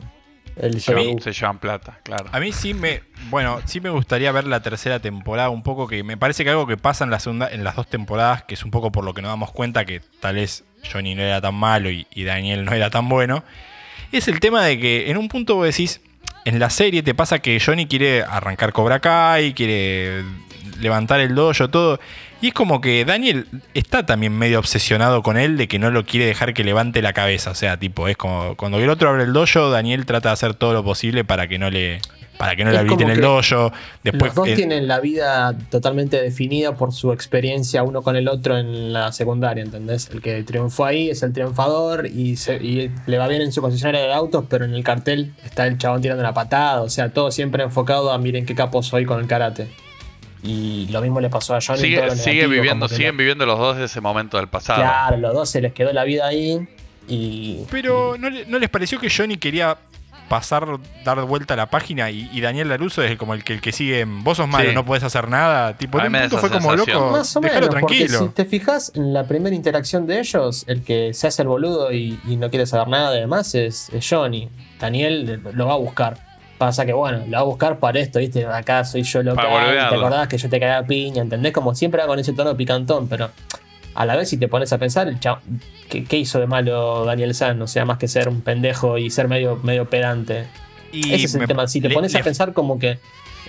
[0.55, 1.19] el Se, CBU.
[1.19, 2.25] se llevan plata, claro.
[2.31, 6.03] A mí sí me, bueno, sí me gustaría ver la tercera temporada un poco, que
[6.03, 8.63] me parece que algo que pasa en la segunda, en las dos temporadas, que es
[8.63, 11.55] un poco por lo que nos damos cuenta que tal vez Johnny no era tan
[11.55, 13.43] malo y, y Daniel no era tan bueno,
[14.11, 16.01] es el tema de que en un punto vos decís,
[16.45, 20.23] en la serie te pasa que Johnny quiere arrancar Cobra Kai, quiere
[20.79, 21.99] levantar el dojo, todo.
[22.43, 26.05] Y es como que Daniel está también medio obsesionado con él de que no lo
[26.05, 27.51] quiere dejar que levante la cabeza.
[27.51, 30.53] O sea, tipo, es como cuando el otro abre el dojo, Daniel trata de hacer
[30.53, 32.01] todo lo posible para que no le,
[32.37, 33.71] para que no le habiliten el dojo.
[34.03, 38.27] Después, los dos eh, tienen la vida totalmente definida por su experiencia uno con el
[38.27, 40.09] otro en la secundaria, ¿entendés?
[40.11, 43.61] El que triunfó ahí es el triunfador y, se- y le va bien en su
[43.61, 47.07] concesionaria de autos, pero en el cartel está el chabón tirando una patada, o sea,
[47.07, 49.69] todo siempre enfocado a miren qué capo soy con el karate.
[50.43, 51.79] Y lo mismo le pasó a Johnny.
[51.79, 54.81] Sigue, lo sigue negativo, viviendo, siguen lo- viviendo los dos de ese momento del pasado.
[54.81, 56.67] Claro, los dos se les quedó la vida ahí
[57.07, 57.59] y...
[57.71, 59.77] Pero ¿no, le- no les pareció que Johnny quería
[60.29, 60.65] pasar,
[61.05, 63.71] dar vuelta a la página y, y Daniel Laruso es como el que, el que
[63.71, 64.75] sigue en, vos sos malo, Sí.
[64.75, 65.77] no podés hacer nada?
[65.77, 66.97] Tipo, en un punto fue como sensación.
[66.99, 68.19] loco, Más o menos, porque tranquilo.
[68.19, 71.91] si te fijas en la primera interacción de ellos, el que se hace el boludo
[71.93, 74.49] y, y no quiere saber nada de demás es, es Johnny.
[74.79, 76.17] Daniel lo va a buscar.
[76.65, 78.45] Pasa que, bueno, lo va a buscar para esto, ¿viste?
[78.45, 79.45] Acá soy yo local,
[79.89, 81.21] ¿te acordás que yo te caía a piña?
[81.21, 81.51] ¿Entendés?
[81.51, 83.29] Como siempre va con ese tono picantón, pero
[83.95, 85.39] a la vez si te pones a pensar, el chavo-
[85.89, 87.61] ¿qué, qué hizo de malo Daniel San?
[87.61, 90.45] O sea, más que ser un pendejo y ser medio, medio pedante.
[90.93, 91.67] Y Ese es el me- tema.
[91.67, 92.97] Si te le- pones a le- pensar como que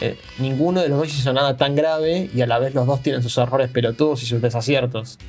[0.00, 3.00] eh, ninguno de los dos hizo nada tan grave y a la vez los dos
[3.00, 5.20] tienen sus errores pelotudos y sus desaciertos.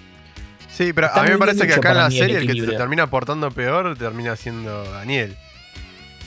[0.72, 2.60] Sí, pero Está a mí me parece que acá en la el serie el que
[2.66, 5.36] se termina portando peor termina siendo Daniel.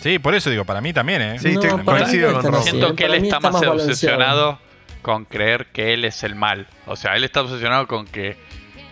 [0.01, 1.39] Sí, por eso digo, para mí también, ¿eh?
[1.39, 2.63] Sí, No, coincido con Rob.
[2.63, 4.59] Siento que él está, está más obsesionado
[5.03, 6.67] con creer que él es el mal.
[6.87, 8.37] O sea, él está obsesionado con que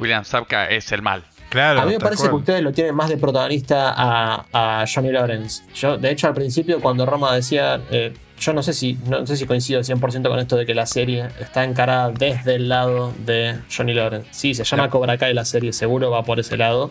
[0.01, 1.25] William Sapka es el mal.
[1.49, 1.81] Claro.
[1.81, 2.31] A mí me parece cual.
[2.31, 5.63] que ustedes lo tienen más de protagonista a, a Johnny Lawrence.
[5.75, 7.81] Yo, de hecho, al principio, cuando Roma decía.
[7.91, 10.85] eh, yo no sé si no sé si coincido 100% con esto de que la
[10.85, 14.29] serie está encarada desde el lado de Johnny Lawrence.
[14.33, 14.91] Sí, se llama Claro.
[14.91, 16.91] Cobra Kai la serie, seguro va por ese lado.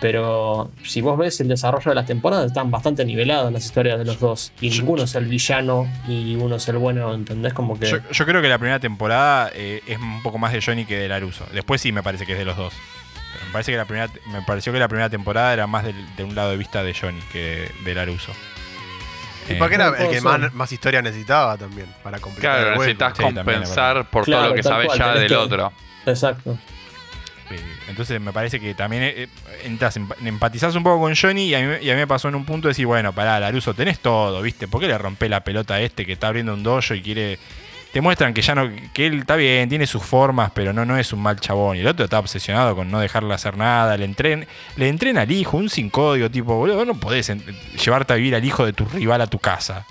[0.00, 4.04] Pero si vos ves el desarrollo de las temporadas, están bastante niveladas las historias de
[4.04, 4.52] los dos.
[4.60, 7.54] Y Yo- ninguno es el villano y uno es el bueno, ¿entendés?
[7.54, 7.86] Como que.
[7.86, 10.98] Yo, yo creo que la primera temporada eh, es un poco más de Johnny que
[10.98, 11.46] de Laruso.
[11.52, 12.74] Después sí me parece que es de los dos.
[13.32, 16.16] Pero me parece que la primera me pareció que la primera temporada era más del-
[16.16, 18.32] de un lado de vista de Johnny que de Laruso.
[19.48, 22.78] Y Eh, porque era el que más, más historia necesitaba también para completar Claro, el
[22.78, 25.72] necesitas Sí, compensar por Claro, todo lo que sabes cual, ya del que- otro.
[26.06, 26.58] Exacto.
[27.50, 29.28] Eh, Entonces me parece que también eh, eh,
[29.64, 32.28] entras, emp- empatizás un poco con Johnny y a, mí, y a mí me pasó
[32.28, 34.66] en un punto de decir, bueno, pará, Laruso, tenés todo, ¿viste?
[34.68, 37.38] ¿Por qué le rompe la pelota a este que está abriendo un dojo y quiere...
[37.92, 40.98] Te muestran que ya no, que él está bien, tiene sus formas, pero no, no
[40.98, 41.76] es un mal chabón.
[41.76, 43.96] Y el otro está obsesionado con no dejarle hacer nada.
[43.96, 47.30] Le, entren, le entrena al hijo, un sin código, tipo, boludo, vos no podés
[47.84, 49.86] llevarte a vivir al hijo de tu rival a tu casa.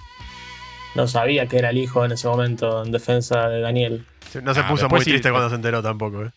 [0.96, 4.06] no sabía que era el hijo en ese momento en defensa de Daniel.
[4.44, 6.32] No se Ah, puso muy triste cuando se enteró tampoco, ¿eh?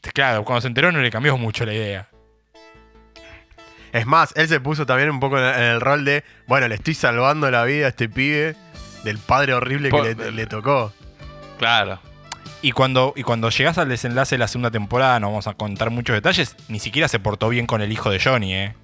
[0.00, 2.08] Claro, cuando se enteró no le cambió mucho la idea.
[3.92, 6.94] Es más, él se puso también un poco en el rol de, bueno, le estoy
[6.94, 8.54] salvando la vida a este pibe
[9.02, 10.92] del padre horrible que le, le tocó.
[11.58, 11.98] Claro.
[12.62, 15.90] Y cuando, y cuando llegas al desenlace de la segunda temporada, no vamos a contar
[15.90, 18.74] muchos detalles, ni siquiera se portó bien con el hijo de Johnny, ¿eh?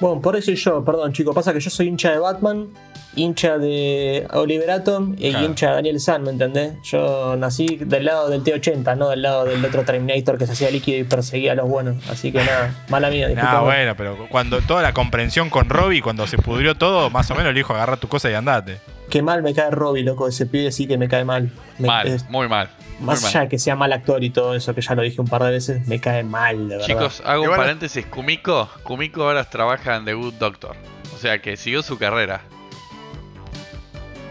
[0.00, 2.68] Bueno, por eso yo, perdón chicos, pasa que yo soy hincha de Batman,
[3.16, 5.46] hincha de Oliver Atom y Claro.
[5.46, 6.74] hincha de Daniel San, ¿me entendés?
[6.84, 10.70] Yo nací del lado del T-80, no del lado del otro Terminator que se hacía
[10.70, 11.96] líquido y perseguía a los buenos.
[12.08, 16.26] Así que nada, mala mía, Ah, bueno, pero cuando toda la comprensión con Robbie, cuando
[16.26, 18.78] se pudrió todo, más o menos le dijo agarra tu cosa y andate.
[19.10, 21.50] Qué mal me cae Robbie, loco, ese pibe sí que me cae mal.
[21.78, 22.68] Me- Mal, es- muy mal.
[22.98, 23.30] muy más mal.
[23.30, 25.42] allá de que sea mal actor y todo eso, que ya lo dije un par
[25.44, 26.86] de veces, me cae mal, de verdad.
[26.86, 28.04] Chicos, hago un paréntesis.
[28.06, 30.76] Kumiko, Kumiko ahora trabaja en The Good Doctor.
[31.14, 32.42] O sea que siguió su carrera.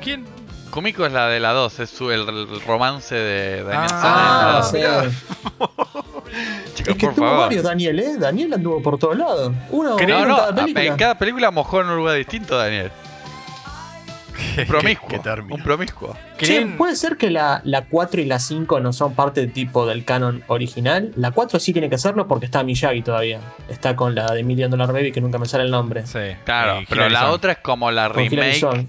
[0.07, 0.23] ¿Quién?
[0.71, 4.81] Kumiko es la de la 2, es su- el, el romance de Daniel Ah, San
[4.85, 5.03] Ah.
[6.75, 7.39] Chicos, Es que por tuvo favor.
[7.41, 8.15] varios Daniel, ¿eh?
[8.17, 9.51] Daniel anduvo por todos lados.
[9.69, 10.83] Uno, uno No, en no, cada película.
[10.85, 12.89] en cada película mojó en un lugar distinto, Daniel.
[14.59, 15.09] Un promiscuo.
[15.09, 16.15] qué un promiscuo.
[16.37, 16.65] Che.
[16.77, 20.43] ¿puede ser que la, la 4 y la 5 no son parte tipo del canon
[20.47, 21.11] original?
[21.17, 23.39] La 4 sí tiene que serlo porque está Miyagi todavía.
[23.67, 26.05] Está con la de Million Dollar Baby que nunca me sale el nombre.
[26.05, 26.19] Sí.
[26.45, 28.87] Claro, eh, pero Hilary la otra es como la remake.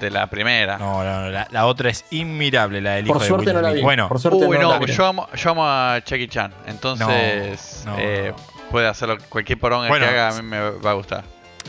[0.00, 0.78] De la primera.
[0.78, 3.54] No, no, no, la, la otra es inmirable, la del hijo Por de suerte Will
[3.56, 3.82] no la vi.
[3.82, 4.92] Bueno, Por suerte Uy, no, no, la vi.
[4.92, 6.52] yo amo, yo amo a Jackie Chan.
[6.66, 7.98] Entonces, No, no.
[8.00, 8.32] eh,
[8.70, 11.24] puede hacerlo cualquier Bueno, que haga, a mí me va a gustar.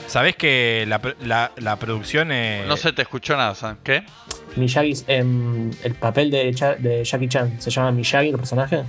[0.07, 2.31] ¿sabés que la, la- la producción...
[2.31, 3.53] eh, No se te escuchó nada.
[3.83, 4.03] ¿Qué?
[4.55, 8.83] Miyagi, em, el papel de, Cha- de Jackie Chan, ¿se llama Miyagi el personaje?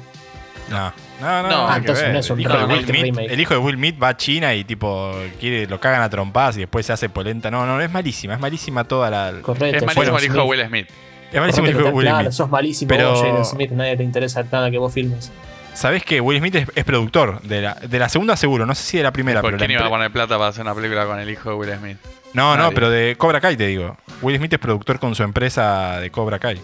[0.70, 1.42] No, no, no.
[1.42, 1.48] No.
[1.48, 2.12] nada Ah, que entonces ver.
[2.14, 3.32] no es un el, hijo de Will Smith, remake.
[3.32, 6.56] el hijo de Will Smith va a China y tipo quiere, lo cagan a trompadas
[6.56, 7.50] y después se hace polenta.
[7.50, 9.32] No, no, es malísima, es malísima toda la.
[9.42, 9.78] Correcto.
[9.78, 10.42] es malísimo el hijo de.
[10.42, 10.87] Will Smith.
[11.32, 12.32] Es malísimo el hijo de Will Claro, Smith.
[12.32, 15.32] sos malísimo Pero- Jaden Smith, nadie te interesa nada que vos filmes.
[15.74, 17.40] ¿Sabés que Will Smith es, es productor?
[17.40, 19.70] De la, de la segunda seguro, no sé si de la primera, ¿Por pero quién
[19.72, 21.96] la iba a poner plata para hacer una película con el hijo de Will Smith?
[22.35, 23.96] No, no, pero de Cobra Kai te digo.
[24.20, 26.61] Will Smith es productor con su empresa de Cobra Kai.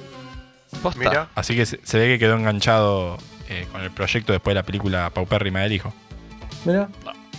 [0.83, 0.99] Posta.
[0.99, 1.29] Mira.
[1.35, 4.65] Así que se, se ve que quedó enganchado eh, con el proyecto después de la
[4.65, 5.93] película paupérrima del hijo.
[6.65, 6.89] Mira,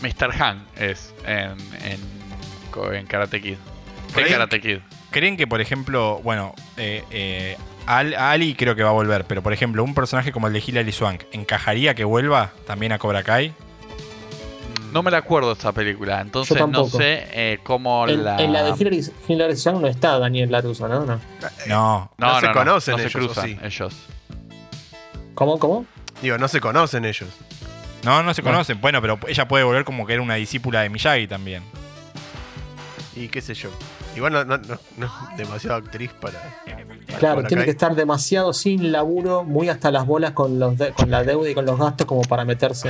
[0.02, 0.42] Mr.
[0.42, 3.58] Han es en, en, Karate Kid.
[4.15, 4.78] ¿Qué Karate Kid?
[5.12, 9.42] ¿Creen que, por ejemplo, bueno, eh, eh, Al- Ali creo que va a volver, pero
[9.42, 13.24] por ejemplo, un personaje como el de Hilary Swank, ¿encajaría que vuelva también a Cobra
[13.24, 13.54] Kai?
[14.91, 18.38] No me la acuerdo esa película, entonces no sé eh, cómo en, la...
[18.41, 21.06] en la de Hilary Swank no está Daniel Laruso, ¿no?
[21.06, 21.19] no.
[21.67, 22.12] No.
[22.17, 23.58] No, No se no, conocen no, se ellos, ¿o cruzan sí?
[23.63, 23.95] ellos.
[25.36, 25.86] ¿Cómo, cómo?
[26.21, 27.30] Digo, no se conocen ellos.
[28.04, 28.58] No, no se Bueno.
[28.58, 28.82] conocen.
[28.82, 31.63] Bueno, pero ella puede volver como que era una discípula de Miyagi también.
[33.15, 33.69] Y qué sé yo.
[34.15, 36.39] Igual no, no, no- no es demasiado actriz para.
[36.65, 40.91] para Claro, tiene que estar demasiado sin laburo, muy hasta las bolas con, los de-
[40.91, 42.89] con la deuda y con los gastos como para meterse.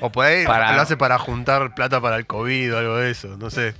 [0.00, 3.10] O por ahí Para- lo hace para juntar plata para el COVID o algo de
[3.10, 3.36] eso.
[3.38, 3.74] No sé.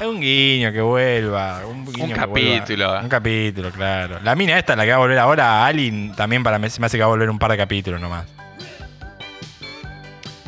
[0.00, 1.62] Es un guiño que vuelva.
[1.66, 2.58] Un, guiño Un que vuelva.
[2.58, 3.00] capítulo.
[3.00, 4.18] Un capítulo, claro.
[4.22, 6.86] La mina esta, la que va a volver ahora, Ali, también para mí se me
[6.86, 8.24] hace que va a volver un par de capítulos nomás.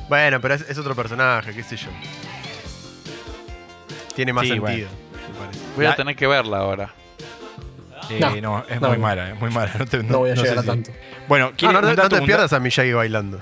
[0.08, 1.88] Bueno, pero es, es otro personaje, qué sé yo.
[4.14, 5.09] Tiene más Sí, sentido, bueno.
[5.40, 5.60] Parece.
[5.76, 6.90] Voy La- a tener que verla ahora.
[8.08, 9.02] Eh, No, no, es no, muy no.
[9.02, 9.72] mala, es muy mala.
[9.78, 10.90] No, te- No voy a llegar a si- tanto.
[11.28, 13.38] Bueno, No, ¿quiere no, te pierdas a Miyagi bailando.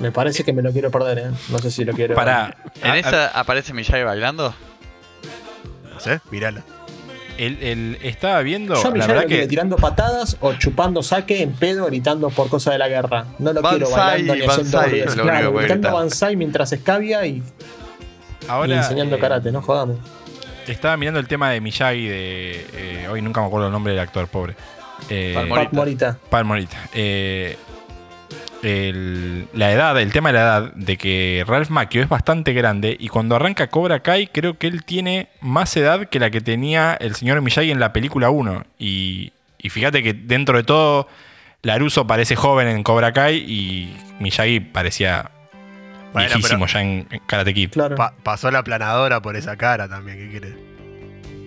[0.00, 1.30] Me parece que me lo quiero perder, ¿eh?
[1.50, 2.14] No sé si lo quiero.
[2.14, 2.56] Pará.
[2.82, 4.54] ¿En esa aparece Miyagi bailando?
[5.92, 6.62] No sé, mirala.
[7.36, 11.52] el- el- estaba viendo, Yo a la verdad que tirando patadas o chupando saque en
[11.52, 13.26] pedo gritando por cosa de la guerra.
[13.38, 15.92] No lo quiero bailando ni haciendo banzai, lo Claro, gritando.
[15.92, 17.42] Banzai mientras escabia y,
[18.42, 19.98] y ahora enseñando eh, karate, no jodamos.
[20.66, 24.00] estaba mirando el tema de Miyagi de eh, hoy nunca me acuerdo el nombre del
[24.00, 24.54] actor, pobre.
[25.08, 25.64] Eh, Palmorita.
[25.64, 26.18] Pat Morita.
[26.30, 26.76] Palmorita.
[26.94, 27.56] Eh,
[28.62, 32.94] el- la edad, el tema de la edad, de que Ralph Macchio es bastante grande
[32.98, 36.94] y cuando arranca Cobra Kai creo que él tiene más edad que la que tenía
[37.00, 38.64] el señor Miyagi en la película 1.
[38.78, 41.08] Y, y fíjate que dentro de todo,
[41.62, 45.30] Laruso parece joven en Cobra Kai y Miyagi parecía
[46.12, 47.70] Bueno, viejísimo ya en, en Karate Kid.
[47.70, 47.96] Claro.
[47.96, 50.54] Pa- pasó la planadora por esa cara también, ¿qué querés?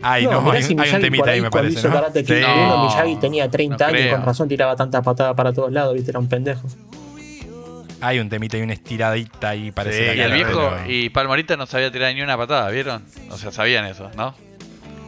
[0.01, 1.95] Ay, no, hay, si hay un temita ahí, me parece, hizo ¿no?
[1.95, 2.43] Karate Kid Sí.
[2.43, 5.71] 1, No, Miyagi tenía 30 no años y con razón tiraba tanta patada para todos
[5.71, 6.67] lados, viste, era un pendejo.
[8.01, 11.55] Hay un temita y una estiradita ahí, parece Sí, Y el viejo pero- y Palmorita
[11.55, 13.01] no sabía tirar ni una patada, ¿vieron?
[13.29, 14.35] O sea, sabían eso, ¿no?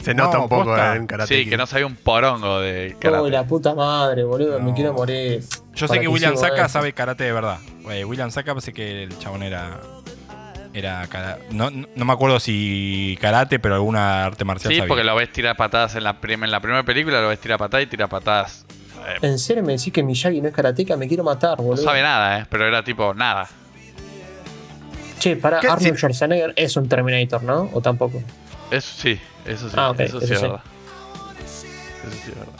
[0.01, 2.95] Se No, nota un poco en Karate Sí, que no sabía un porongo de Uy,
[2.99, 3.29] karate.
[3.31, 4.75] la puta madre, boludo, me No.
[4.75, 5.43] quiero morir.
[5.75, 6.69] Yo sé ¿Para que William Saka eso?
[6.69, 7.59] sabe karate de verdad.
[7.91, 9.79] Eh, William Saka parece que el chabón era.
[10.73, 11.07] Era
[11.51, 14.71] no, no, no me acuerdo si karate, pero alguna arte marcial.
[14.73, 14.87] Sí, sabía.
[14.89, 17.57] porque lo ves tirar patadas en la, prim- en la primera película, lo ves tirar
[17.57, 18.65] patadas y tira patadas.
[19.07, 20.97] Eh, ¿En serio me decís que Miyagi no es karateca?
[20.97, 21.81] Me quiero matar, no boludo.
[21.83, 22.45] sabe nada, ¿eh?
[22.49, 23.47] Pero era tipo nada.
[25.19, 25.59] Che, para.
[25.59, 25.91] Arnold Sí.
[25.95, 27.69] Schwarzenegger es un Terminator, ¿no?
[27.73, 28.21] ¿O tampoco?
[28.69, 29.75] Eso sí, eso sí.
[29.79, 30.61] Ah, ok, eso sí eso es verdad.
[31.45, 32.53] Eso sí es verdad.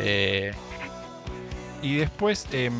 [0.00, 0.52] Eh,
[1.82, 2.72] Y después, em,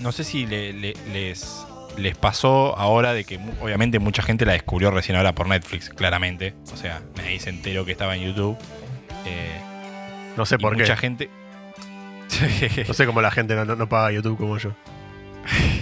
[0.00, 1.64] no sé si le- le- les,
[1.96, 6.54] les pasó ahora de que obviamente mucha gente la descubrió recién ahora por Netflix, claramente.
[6.72, 8.56] O sea, nadie se enteró que estaba en YouTube.
[9.26, 9.60] Eh,
[10.36, 10.82] No sé por qué.
[10.82, 11.30] mucha gente...
[12.88, 14.70] No sé cómo la gente no, no- no paga YouTube como yo.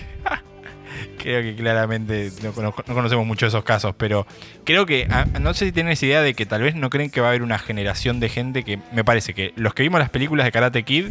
[1.23, 4.27] Creo que claramente no, no conocemos mucho de esos casos, pero
[4.65, 7.11] creo que, ah, no sé si tienen esa idea de que tal vez no creen
[7.11, 10.01] que va a haber una generación de gente que me parece que los que vimos
[10.01, 11.07] las películas de Karate Kid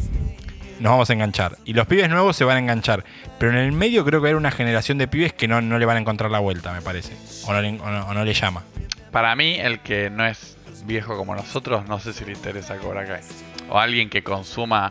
[0.80, 3.04] nos vamos a enganchar y los pibes nuevos se van a enganchar,
[3.38, 5.62] pero en el medio creo que va a haber una generación de pibes que no,
[5.62, 7.14] no le van a encontrar la vuelta, me parece,
[7.46, 8.64] o no le, o no- o no le llama.
[9.12, 13.06] para mí, el que no es viejo como nosotros, no sé si le interesa Cobra
[13.06, 13.22] Kai.
[13.70, 14.90] O alguien que consuma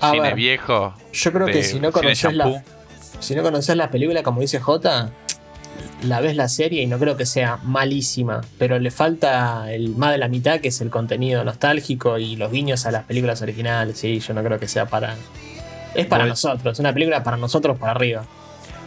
[0.00, 0.94] A cine ver, viejo.
[1.12, 2.62] Yo creo que si no conoces la, shampoo,
[3.20, 5.10] si no conoces la película, como dice J,
[6.02, 10.12] la ves la serie y no creo que sea malísima, pero le falta el más
[10.12, 13.98] de la mitad, que es el contenido nostálgico y los guiños a las películas originales.
[13.98, 15.14] Sí, yo no creo que sea para.
[15.94, 18.24] Es para nosotros, es una película para nosotros para arriba.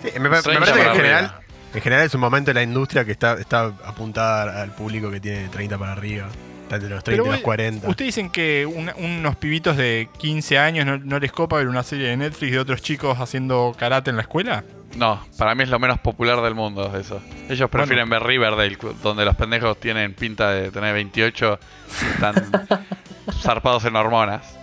[0.03, 1.35] Sí, me, me 30 parece que en general,
[1.73, 5.19] en general es un momento de la industria que está, está apuntada al público que
[5.19, 6.29] tiene 30 para arriba.
[6.75, 7.87] Entre los 30 y Pero los 40.
[7.89, 11.83] Ustedes dicen que una- unos pibitos de 15 años no, no les copa ver una
[11.83, 14.63] serie de Netflix de otros chicos haciendo karate en la escuela.
[14.95, 17.21] No, para mí es lo menos popular del mundo eso.
[17.47, 21.59] Ellos prefieren ver Riverdale, donde los pendejos tienen pinta de tener 28
[22.01, 22.33] y están
[23.41, 24.55] zarpados en hormonas.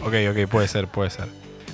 [0.00, 1.26] Ok, ok, puede ser, puede ser.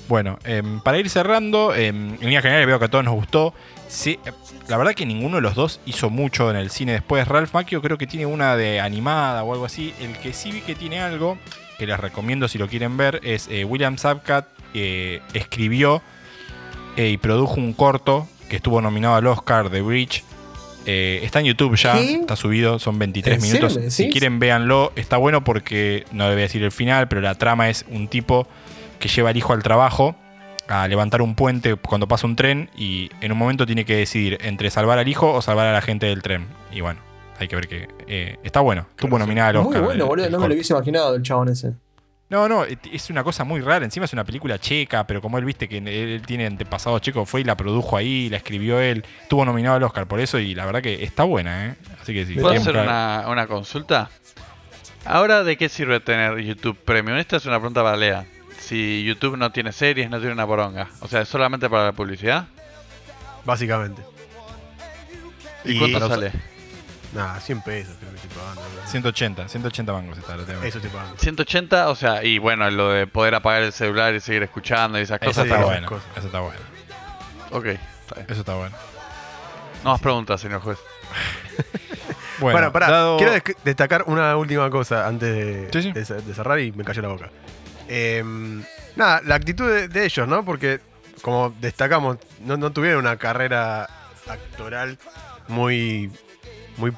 [0.09, 3.55] Bueno, em, para ir cerrando, em, en línea general veo que a todos nos gustó.
[3.89, 4.19] Sí,
[4.69, 7.27] la verdad que ninguno de los dos hizo mucho en el cine después.
[7.27, 9.95] Ralph Macchio creo que tiene una de animada o algo así.
[10.01, 11.39] El que sí vi que tiene algo,
[11.79, 14.47] que les recomiendo si lo quieren ver, es eh, William Zabkat.
[14.75, 16.03] eh, escribió
[16.97, 20.25] eh, y produjo un corto que estuvo nominado al Oscar de Bridge.
[20.85, 23.95] Eh, está en YouTube ya, está subido, son 23 ¿En serio minutos.
[23.95, 24.93] Si quieren, véanlo.
[24.97, 28.47] Está bueno porque no debe decir el final, pero la trama es un tipo
[28.99, 30.17] que lleva al hijo al trabajo
[30.69, 34.39] a levantar un puente cuando pasa un tren y en un momento tiene que decidir
[34.43, 36.47] entre salvar al hijo o salvar a la gente del tren.
[36.73, 37.01] Y bueno,
[37.39, 38.87] hay que ver que eh, está bueno.
[38.97, 39.83] Tuvo nominada al Muy Oscar.
[39.83, 41.73] bueno, el- boludo, el no me lo hubiese imaginado del chabón ese.
[42.31, 43.87] No, no, es una cosa muy rara.
[43.87, 47.41] Encima es una película checa, pero como él viste que él tiene antepasados checos, fue
[47.41, 50.67] y la produjo ahí, la escribió él, tuvo nominado al Oscar por eso y la
[50.67, 51.75] verdad que está buena, ¿eh?
[52.03, 52.35] Así que sí.
[52.35, 54.11] ¿Puedo hacer una, una consulta?
[55.07, 57.17] Ahora, ¿de qué sirve tener YouTube Premium?
[57.17, 58.27] Esta es una pregunta para Lea.
[58.69, 60.89] Si YouTube no tiene series, no tiene una poronga.
[61.01, 62.47] O sea, ¿es solamente para la publicidad?
[63.47, 64.03] Básicamente.
[65.65, 66.33] ¿Y, Y cuánto sale?
[67.15, 68.61] Nada, 100 pesos creo que estoy pagando.
[68.87, 70.63] 180, 180 mangos está, lo tengo.
[70.63, 71.17] Eso estoy pagando.
[71.19, 75.03] 180, o sea, y bueno, lo de poder apagar el celular y seguir escuchando y
[75.03, 75.45] esas Eso cosas.
[75.47, 76.17] está pero- esas bueno, cosas.
[76.19, 76.61] eso está bueno,
[77.53, 78.27] Ok, está bien.
[78.29, 78.77] eso está bueno.
[79.83, 80.79] No más preguntas, señor juez.
[82.41, 83.33] Bueno, Bueno, pará, dado- quiero
[83.65, 85.93] destacar una última cosa antes de, Sí, sí.
[85.93, 87.31] de ce- de cerrar y me cayó la boca.
[87.89, 88.63] Em,
[88.97, 90.45] nada, la actitud de, de ellos, ¿no?
[90.45, 90.81] Porque,
[91.23, 93.89] como destacamos, no, no tuvieron una carrera
[94.29, 94.99] actoral
[95.49, 96.11] muy,
[96.77, 96.93] muy,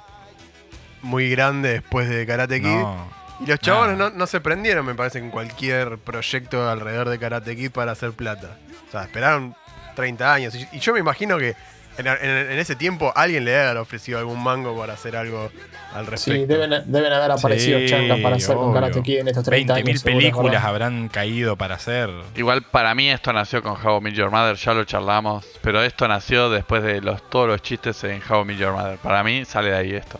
[1.03, 2.69] muy grande después de Karate Kid.
[2.69, 3.09] No,
[3.41, 7.57] Y los chabones no, no se prendieron, me parece, en cualquier proyecto alrededor de Karate
[7.57, 8.59] Kid para hacer plata.
[8.89, 9.55] O sea, esperaron
[9.95, 10.55] 30 años.
[10.55, 11.55] Y, y yo me imagino que
[11.99, 15.51] en, en- en ese tiempo alguien le haber ofrecido algún mango para hacer algo
[15.95, 16.41] al respecto.
[16.41, 18.75] Sí, deben, deben haber aparecido Sí, changas para hacer con obvio.
[18.81, 20.01] Karate Kid en estos 30 20.000 años.
[20.01, 20.69] seguro, películas ¿verdad?
[20.69, 22.09] habrán caído para hacer.
[22.37, 25.83] Igual para mí esto nació con How I Met Your Mother, ya lo charlamos, pero
[25.83, 28.99] esto nació después de los, todos los chistes en How I Met Your Mother.
[28.99, 30.19] Para mí sale de ahí esto.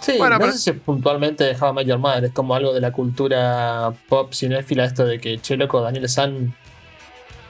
[0.00, 2.54] Sí, Bueno, no pero- sé si puntualmente de How I Met Your Mother, es como
[2.54, 6.54] algo de la cultura pop cinéfila esto de que, che, loco, Daniel San,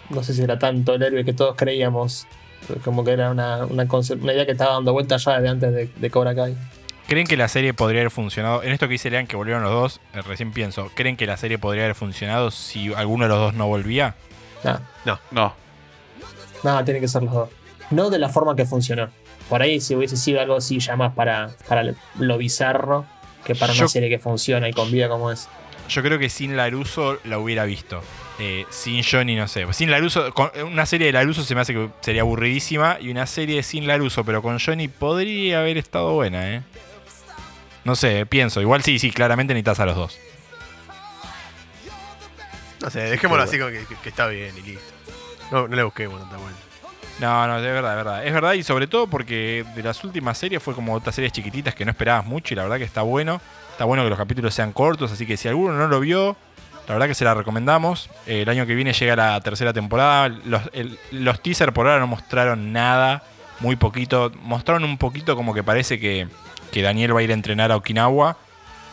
[0.09, 2.27] no sé si era tanto el héroe que todos creíamos,
[2.85, 5.91] como que era una, una, una idea que estaba dando vuelta ya desde antes de,
[5.95, 6.57] de Cobra Kai.
[7.09, 8.63] ¿Creen que la serie podría haber funcionado?
[8.63, 11.37] En esto que dice Lean que volvieron los dos, eh, recién pienso, ¿creen que la
[11.37, 14.15] serie podría haber funcionado si alguno de los dos no volvía?
[14.63, 14.79] Nah,
[15.33, 15.55] No,
[16.63, 17.49] nada, tiene que ser los dos.
[17.91, 19.09] No de la forma que funcionó.
[19.49, 23.05] Por ahí si hubiese sido algo así ya más para, para lo bizarro
[23.45, 25.49] que para Yo- una serie que funciona y con vida como es.
[25.89, 28.01] Yo creo que sin Laruso la hubiera visto.
[28.43, 29.71] Eh, sin Johnny, no sé.
[29.75, 32.97] Sin Laruso, con- una serie de Laruso se me hace que sería aburridísima.
[33.01, 36.63] Y una serie sin Laruso, pero con Johnny podría haber estado buena, ¿eh?
[37.85, 38.61] No sé, pienso.
[38.63, 40.19] Igual sí, sí, claramente necesitas a los dos.
[42.83, 44.85] No sé, dejémoslo así que, que- que está bien y listo.
[45.51, 46.61] No, no le busquemos tanta vuelta.
[47.19, 48.27] No, no, de verdad, de verdad.
[48.27, 51.75] Es verdad y sobre todo porque de las últimas series fue como otras series chiquititas
[51.75, 53.41] que no esperabas mucho y la verdad que está bueno.
[53.73, 56.37] Está bueno que los capítulos sean cortos, así que si alguno no lo vio,
[56.91, 58.11] la verdad que se la recomendamos.
[58.27, 60.29] Eh, el año que viene llega la tercera temporada.
[60.29, 63.23] Los, el- los teasers por ahora no mostraron nada,
[63.61, 64.33] muy poquito.
[64.43, 66.27] Mostraron un poquito como que parece que,
[66.73, 68.37] que Daniel va a ir a entrenar a Okinawa,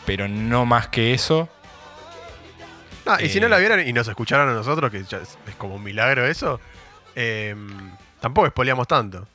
[0.05, 1.49] pero no más que eso.
[3.05, 3.49] Ah, y si no Eh.
[3.49, 6.59] la vieron y nos escucharon a nosotros, que ya es, es como un milagro eso,
[7.15, 7.55] eh,
[8.19, 9.27] tampoco spoileamos tanto.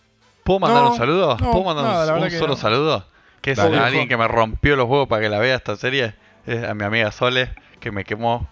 [0.44, 1.36] ¿Puedo mandar No, un saludo?
[1.40, 2.56] no, ¿Puedo mandar nada, un, un solo no.
[2.56, 3.06] saludo?
[3.40, 3.78] Que es Dale.
[3.78, 6.14] a alguien que me rompió los huevos para que la vea esta serie.
[6.46, 7.50] Es a mi amiga Sole,
[7.82, 8.48] que me quemó.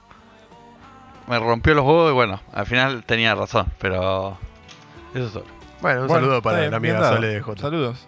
[1.26, 4.37] Me rompió los huevos y bueno, al final tenía razón, pero.
[5.14, 5.45] Eso es todo.
[5.81, 7.09] Bueno, un Bueno, saludo para bien, la amiga.
[7.09, 7.61] Sole de J.
[7.62, 8.07] Saludos.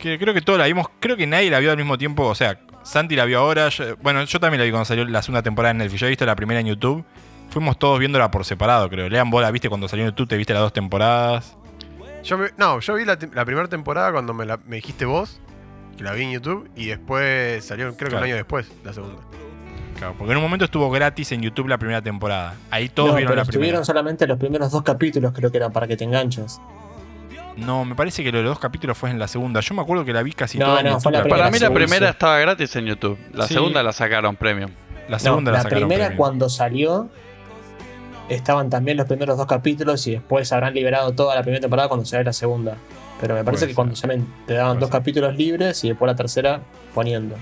[0.00, 0.88] Que, creo que todos la vimos.
[1.00, 2.24] Creo que nadie la vio al mismo tiempo.
[2.26, 3.68] O sea, Santi la vio ahora.
[3.70, 6.00] yo- bueno, yo también la vi cuando salió la segunda temporada en Netflix.
[6.00, 7.04] Yo he visto la primera en YouTube.
[7.50, 9.08] Fuimos todos viéndola por separado, creo.
[9.08, 11.56] Lean vos la viste cuando salió en YouTube, te viste las dos temporadas.
[12.24, 15.40] Yo me- no, yo vi la, primera temporada cuando me, la- me dijiste vos,
[15.96, 19.22] que la vi en YouTube, y después salió, creo que un año después, la segunda.
[19.96, 22.54] Claro, porque en un momento estuvo gratis en YouTube la primera temporada.
[22.70, 23.50] Ahí todos No, vieron pero la primera.
[23.64, 26.60] estuvieron solamente los primeros dos capítulos, creo que eran para que te enganches.
[27.56, 29.60] No, me parece que lo de los dos capítulos fue en la segunda.
[29.60, 31.38] Yo me acuerdo que la vi casi No, toda en no, fue la primera.
[31.44, 33.18] Para mí la se primera estaba gratis en YouTube.
[33.32, 33.54] La Sí.
[33.54, 34.70] segunda la sacaron premium.
[35.08, 36.18] La segunda No, la la sacaron primera premium.
[36.18, 37.08] cuando salió
[38.28, 42.04] estaban también los primeros dos capítulos y después habrán liberado toda la primera temporada cuando
[42.04, 42.76] salió la segunda.
[43.20, 44.10] Pero me parece que cuando ser.
[44.10, 46.60] salen te daban dos capítulos libres y después la tercera
[46.94, 47.36] poniendo.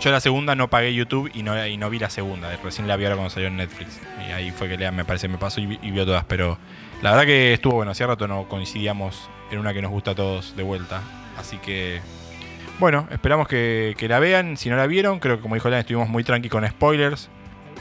[0.00, 2.54] Yo la segunda no pagué YouTube y no, y no vi la segunda.
[2.62, 4.00] Recién la vi ahora cuando salió en Netflix.
[4.28, 6.24] Y ahí fue que Lea me parece me pasó y, y vio todas.
[6.24, 6.58] Pero
[7.02, 7.92] la verdad que estuvo bueno.
[7.92, 11.02] Hacía rato no coincidíamos en una que nos gusta a todos de vuelta.
[11.38, 12.00] Así que.
[12.78, 14.56] Bueno, esperamos que, la vean.
[14.56, 17.30] Si no la vieron, creo que como dijo Lean, estuvimos muy tranqui con spoilers.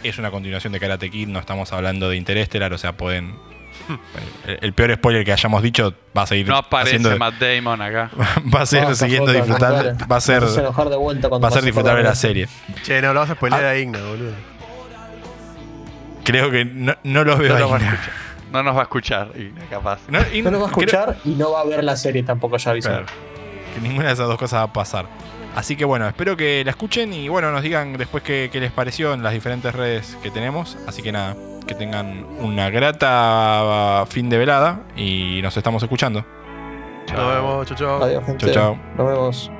[0.03, 3.35] Es una continuación de Karate Kid, no estamos hablando de Interestelar, o sea, pueden.
[4.47, 7.81] El, el peor spoiler que hayamos dicho va a seguir No aparece haciendo- Matt Damon
[7.81, 8.11] acá.
[8.53, 8.65] va a a
[8.95, 9.97] siguiendo foto, disfrutando, claro.
[10.11, 12.47] va a ser de vuelta va a ser pase por disfrutable la serie.
[12.83, 13.69] Che, no, lo vas a spoilear Ah.
[13.71, 14.31] a Igna, boludo.
[16.23, 17.61] Creo que no, no los veo No, ahí.
[17.61, 18.13] nos va a escuchar.
[18.51, 19.99] No nos va a escuchar, y capaz.
[20.07, 22.23] No, y- No nos va a creo- escuchar y no va a ver la serie
[22.23, 22.89] tampoco, ya avisó.
[22.89, 23.05] Claro,
[23.73, 25.05] que ninguna de esas dos cosas va a pasar.
[25.55, 28.71] Así que bueno, espero que la escuchen y bueno, nos digan después qué, qué les
[28.71, 30.77] pareció en las diferentes redes que tenemos.
[30.87, 31.35] Así que nada,
[31.65, 36.25] que tengan una grata fin de velada y nos estamos escuchando.
[37.11, 38.03] Nos vemos, chau, chau.
[38.03, 38.45] Adiós, gente.
[38.51, 38.77] Chao, chao.
[38.97, 39.51] Nos vemos.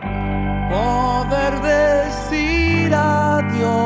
[0.70, 3.84] poder decir adiós.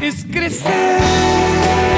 [0.00, 1.91] Es crecer.